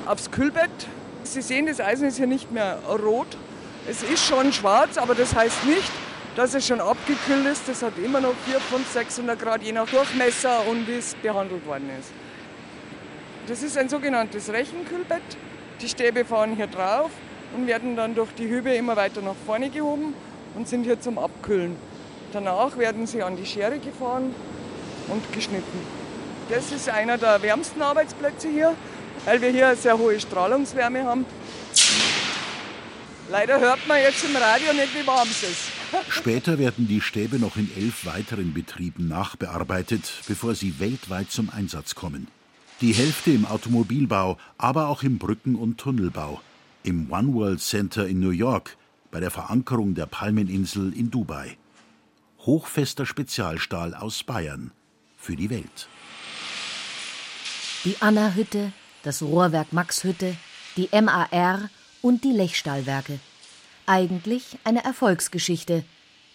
aufs 0.04 0.30
Kühlbett. 0.30 0.68
Sie 1.22 1.40
sehen, 1.40 1.64
das 1.64 1.80
Eisen 1.80 2.08
ist 2.08 2.18
hier 2.18 2.26
nicht 2.26 2.52
mehr 2.52 2.80
rot. 2.86 3.38
Es 3.88 4.02
ist 4.02 4.22
schon 4.22 4.52
schwarz, 4.52 4.98
aber 4.98 5.14
das 5.14 5.34
heißt 5.34 5.64
nicht, 5.64 5.90
dass 6.36 6.52
es 6.52 6.66
schon 6.66 6.82
abgekühlt 6.82 7.46
ist. 7.46 7.66
Das 7.66 7.82
hat 7.82 7.96
immer 7.96 8.20
noch 8.20 8.34
400, 8.44 8.62
500, 8.64 8.92
600 8.92 9.40
Grad, 9.40 9.62
je 9.62 9.72
nach 9.72 9.88
Durchmesser 9.88 10.66
und 10.68 10.86
wie 10.86 10.96
es 10.96 11.14
behandelt 11.14 11.64
worden 11.66 11.88
ist. 11.98 12.12
Das 13.48 13.62
ist 13.62 13.78
ein 13.78 13.88
sogenanntes 13.88 14.52
Rechenkühlbett. 14.52 15.22
Die 15.80 15.88
Stäbe 15.88 16.26
fahren 16.26 16.54
hier 16.54 16.66
drauf 16.66 17.10
und 17.56 17.66
werden 17.66 17.96
dann 17.96 18.14
durch 18.14 18.30
die 18.32 18.46
Hübe 18.46 18.74
immer 18.74 18.94
weiter 18.94 19.22
nach 19.22 19.34
vorne 19.46 19.70
gehoben 19.70 20.12
und 20.54 20.68
sind 20.68 20.84
hier 20.84 21.00
zum 21.00 21.18
Abkühlen. 21.18 21.74
Danach 22.32 22.76
werden 22.76 23.06
sie 23.06 23.22
an 23.22 23.36
die 23.36 23.46
Schere 23.46 23.78
gefahren 23.78 24.34
und 25.08 25.32
geschnitten. 25.32 25.78
Das 26.50 26.72
ist 26.72 26.90
einer 26.90 27.16
der 27.16 27.40
wärmsten 27.40 27.80
Arbeitsplätze 27.80 28.48
hier, 28.48 28.74
weil 29.24 29.40
wir 29.40 29.48
hier 29.48 29.68
eine 29.68 29.76
sehr 29.76 29.96
hohe 29.96 30.20
Strahlungswärme 30.20 31.04
haben. 31.04 31.24
Leider 33.30 33.60
hört 33.60 33.86
man 33.86 33.98
jetzt 33.98 34.24
im 34.24 34.36
Radio 34.36 34.74
nicht, 34.74 34.94
wie 34.94 35.06
warm 35.06 35.28
es 35.30 35.42
ist. 35.42 36.10
Später 36.10 36.58
werden 36.58 36.86
die 36.86 37.00
Stäbe 37.00 37.38
noch 37.38 37.56
in 37.56 37.70
elf 37.76 38.04
weiteren 38.04 38.52
Betrieben 38.52 39.08
nachbearbeitet, 39.08 40.12
bevor 40.26 40.54
sie 40.54 40.80
weltweit 40.80 41.30
zum 41.30 41.48
Einsatz 41.48 41.94
kommen. 41.94 42.28
Die 42.80 42.92
Hälfte 42.92 43.32
im 43.32 43.44
Automobilbau, 43.44 44.38
aber 44.56 44.86
auch 44.86 45.02
im 45.02 45.18
Brücken- 45.18 45.56
und 45.56 45.78
Tunnelbau, 45.78 46.40
im 46.84 47.10
One 47.10 47.34
World 47.34 47.60
Center 47.60 48.06
in 48.06 48.20
New 48.20 48.30
York, 48.30 48.76
bei 49.10 49.18
der 49.18 49.32
Verankerung 49.32 49.96
der 49.96 50.06
Palmeninsel 50.06 50.92
in 50.92 51.10
Dubai. 51.10 51.56
Hochfester 52.46 53.04
Spezialstahl 53.04 53.94
aus 53.94 54.22
Bayern 54.22 54.70
für 55.16 55.34
die 55.34 55.50
Welt. 55.50 55.88
Die 57.84 57.96
Anna-Hütte, 57.98 58.72
das 59.02 59.22
Rohrwerk 59.22 59.72
Max-Hütte, 59.72 60.36
die 60.76 60.88
MAR 60.92 61.70
und 62.00 62.22
die 62.22 62.32
Lechstahlwerke. 62.32 63.18
Eigentlich 63.86 64.56
eine 64.62 64.84
Erfolgsgeschichte, 64.84 65.84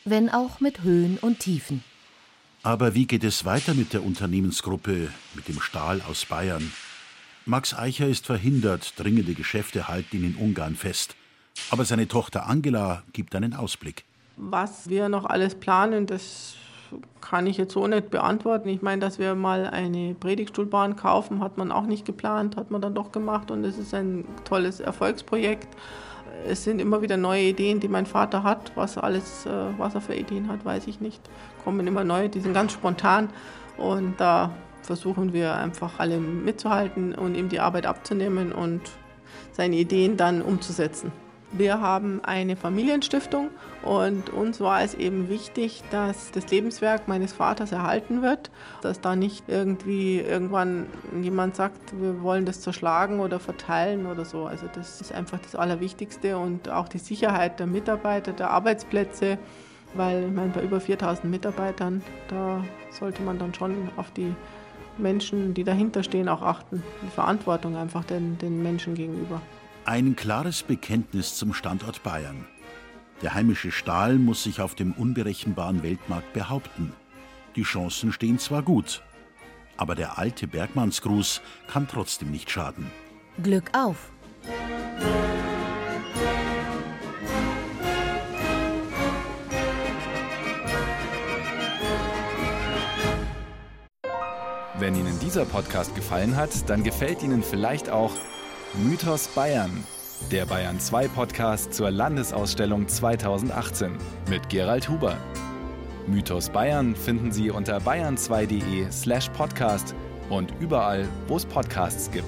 wenn 0.03 0.29
auch 0.29 0.59
mit 0.59 0.81
Höhen 0.81 1.17
und 1.19 1.39
Tiefen. 1.39 1.85
Aber 2.65 2.95
wie 2.95 3.05
geht 3.05 3.25
es 3.25 3.43
weiter 3.43 3.73
mit 3.73 3.91
der 3.91 4.05
Unternehmensgruppe, 4.05 5.09
mit 5.35 5.49
dem 5.49 5.59
Stahl 5.59 6.01
aus 6.09 6.25
Bayern? 6.25 6.71
Max 7.45 7.77
Eicher 7.77 8.07
ist 8.07 8.25
verhindert, 8.25 8.93
dringende 8.97 9.33
Geschäfte 9.33 9.89
halten 9.89 10.15
ihn 10.15 10.23
in 10.23 10.35
Ungarn 10.37 10.75
fest. 10.75 11.17
Aber 11.71 11.83
seine 11.83 12.07
Tochter 12.07 12.47
Angela 12.47 13.03
gibt 13.11 13.35
einen 13.35 13.53
Ausblick. 13.53 14.05
Was 14.37 14.87
wir 14.87 15.09
noch 15.09 15.25
alles 15.25 15.55
planen, 15.55 16.05
das 16.05 16.55
kann 17.19 17.47
ich 17.47 17.57
jetzt 17.57 17.73
so 17.73 17.85
nicht 17.85 18.09
beantworten. 18.09 18.69
Ich 18.69 18.81
meine, 18.81 19.01
dass 19.01 19.19
wir 19.19 19.35
mal 19.35 19.67
eine 19.67 20.15
Predigtstuhlbahn 20.15 20.95
kaufen, 20.95 21.41
hat 21.41 21.57
man 21.57 21.69
auch 21.69 21.85
nicht 21.85 22.05
geplant, 22.05 22.55
hat 22.55 22.71
man 22.71 22.81
dann 22.81 22.95
doch 22.95 23.11
gemacht 23.11 23.51
und 23.51 23.65
es 23.65 23.77
ist 23.77 23.93
ein 23.93 24.23
tolles 24.45 24.79
Erfolgsprojekt. 24.79 25.67
Es 26.45 26.63
sind 26.63 26.79
immer 26.79 27.01
wieder 27.01 27.17
neue 27.17 27.43
Ideen, 27.43 27.79
die 27.79 27.87
mein 27.87 28.05
Vater 28.05 28.43
hat. 28.43 28.71
Was, 28.75 28.97
alles, 28.97 29.45
äh, 29.45 29.49
was 29.77 29.95
er 29.95 30.01
für 30.01 30.15
Ideen 30.15 30.49
hat, 30.49 30.65
weiß 30.65 30.87
ich 30.87 30.99
nicht. 30.99 31.21
Kommen 31.63 31.87
immer 31.87 32.03
neue, 32.03 32.29
die 32.29 32.41
sind 32.41 32.53
ganz 32.53 32.73
spontan 32.73 33.29
und 33.77 34.19
da 34.19 34.51
versuchen 34.81 35.31
wir 35.33 35.55
einfach 35.55 35.99
alle 35.99 36.17
mitzuhalten 36.17 37.15
und 37.15 37.35
ihm 37.35 37.47
die 37.47 37.59
Arbeit 37.59 37.85
abzunehmen 37.85 38.51
und 38.51 38.81
seine 39.53 39.77
Ideen 39.77 40.17
dann 40.17 40.41
umzusetzen. 40.41 41.11
Wir 41.55 41.81
haben 41.81 42.19
eine 42.23 42.55
Familienstiftung 42.55 43.51
und 43.83 44.31
uns 44.31 44.59
war 44.59 44.81
es 44.81 44.95
eben 44.95 45.29
wichtig, 45.29 45.83
dass 45.91 46.31
das 46.31 46.49
Lebenswerk 46.49 47.07
meines 47.07 47.31
Vaters 47.31 47.71
erhalten 47.71 48.23
wird, 48.23 48.49
dass 48.81 49.01
da 49.01 49.15
nicht 49.15 49.43
irgendwie 49.47 50.19
irgendwann 50.19 50.87
jemand 51.21 51.55
sagt, 51.55 51.93
wir 52.01 52.23
wollen 52.23 52.47
das 52.47 52.61
zerschlagen 52.61 53.19
oder 53.19 53.39
verteilen 53.39 54.07
oder 54.07 54.25
so. 54.25 54.45
Also 54.45 54.65
das 54.73 54.99
ist 54.99 55.13
einfach 55.13 55.37
das 55.37 55.55
Allerwichtigste 55.55 56.39
und 56.39 56.69
auch 56.69 56.87
die 56.87 56.97
Sicherheit 56.97 57.59
der 57.59 57.67
Mitarbeiter, 57.67 58.33
der 58.33 58.49
Arbeitsplätze, 58.49 59.37
weil 59.93 60.23
ich 60.23 60.33
meine, 60.33 60.49
bei 60.49 60.63
über 60.63 60.81
4000 60.81 61.29
Mitarbeitern, 61.29 62.01
da 62.29 62.63
sollte 62.89 63.21
man 63.21 63.37
dann 63.37 63.53
schon 63.53 63.89
auf 63.95 64.09
die 64.09 64.33
Menschen, 64.97 65.53
die 65.53 65.63
dahinter 65.63 66.01
stehen, 66.01 66.29
auch 66.29 66.41
achten. 66.41 66.81
Die 67.03 67.11
Verantwortung 67.11 67.75
einfach 67.75 68.05
den, 68.05 68.39
den 68.39 68.63
Menschen 68.63 68.95
gegenüber. 68.95 69.39
Ein 69.85 70.15
klares 70.15 70.63
Bekenntnis 70.63 71.35
zum 71.35 71.53
Standort 71.53 72.03
Bayern. 72.03 72.45
Der 73.21 73.33
heimische 73.33 73.69
Stahl 73.69 74.17
muss 74.17 74.43
sich 74.43 74.61
auf 74.61 74.75
dem 74.75 74.93
unberechenbaren 74.93 75.83
Weltmarkt 75.83 76.31
behaupten. 76.31 76.93
Die 77.57 77.63
Chancen 77.63 78.13
stehen 78.13 78.39
zwar 78.39 78.63
gut, 78.63 79.03
aber 79.75 79.95
der 79.95 80.17
alte 80.17 80.47
Bergmannsgruß 80.47 81.41
kann 81.67 81.85
trotzdem 81.89 82.31
nicht 82.31 82.49
schaden. 82.49 82.89
Glück 83.43 83.71
auf! 83.73 84.09
Wenn 94.79 94.95
Ihnen 94.95 95.19
dieser 95.19 95.43
Podcast 95.43 95.93
gefallen 95.93 96.37
hat, 96.37 96.69
dann 96.69 96.83
gefällt 96.83 97.21
Ihnen 97.21 97.43
vielleicht 97.43 97.89
auch 97.89 98.13
Mythos 98.75 99.27
Bayern. 99.27 99.83
Der 100.31 100.47
Bayern 100.47 100.79
2 100.79 101.07
Podcast 101.09 101.75
zur 101.75 101.91
Landesausstellung 101.91 102.87
2018 102.87 103.95
mit 104.31 104.49
Gerald 104.49 104.89
Huber. 104.89 105.15
Mythos 106.07 106.49
Bayern 106.49 106.95
finden 106.95 107.31
Sie 107.31 107.51
unter 107.51 107.77
bayern2.de/slash 107.77 109.29
podcast 109.29 109.93
und 110.29 110.55
überall, 110.59 111.07
wo 111.27 111.37
es 111.37 111.45
Podcasts 111.45 112.09
gibt. 112.09 112.27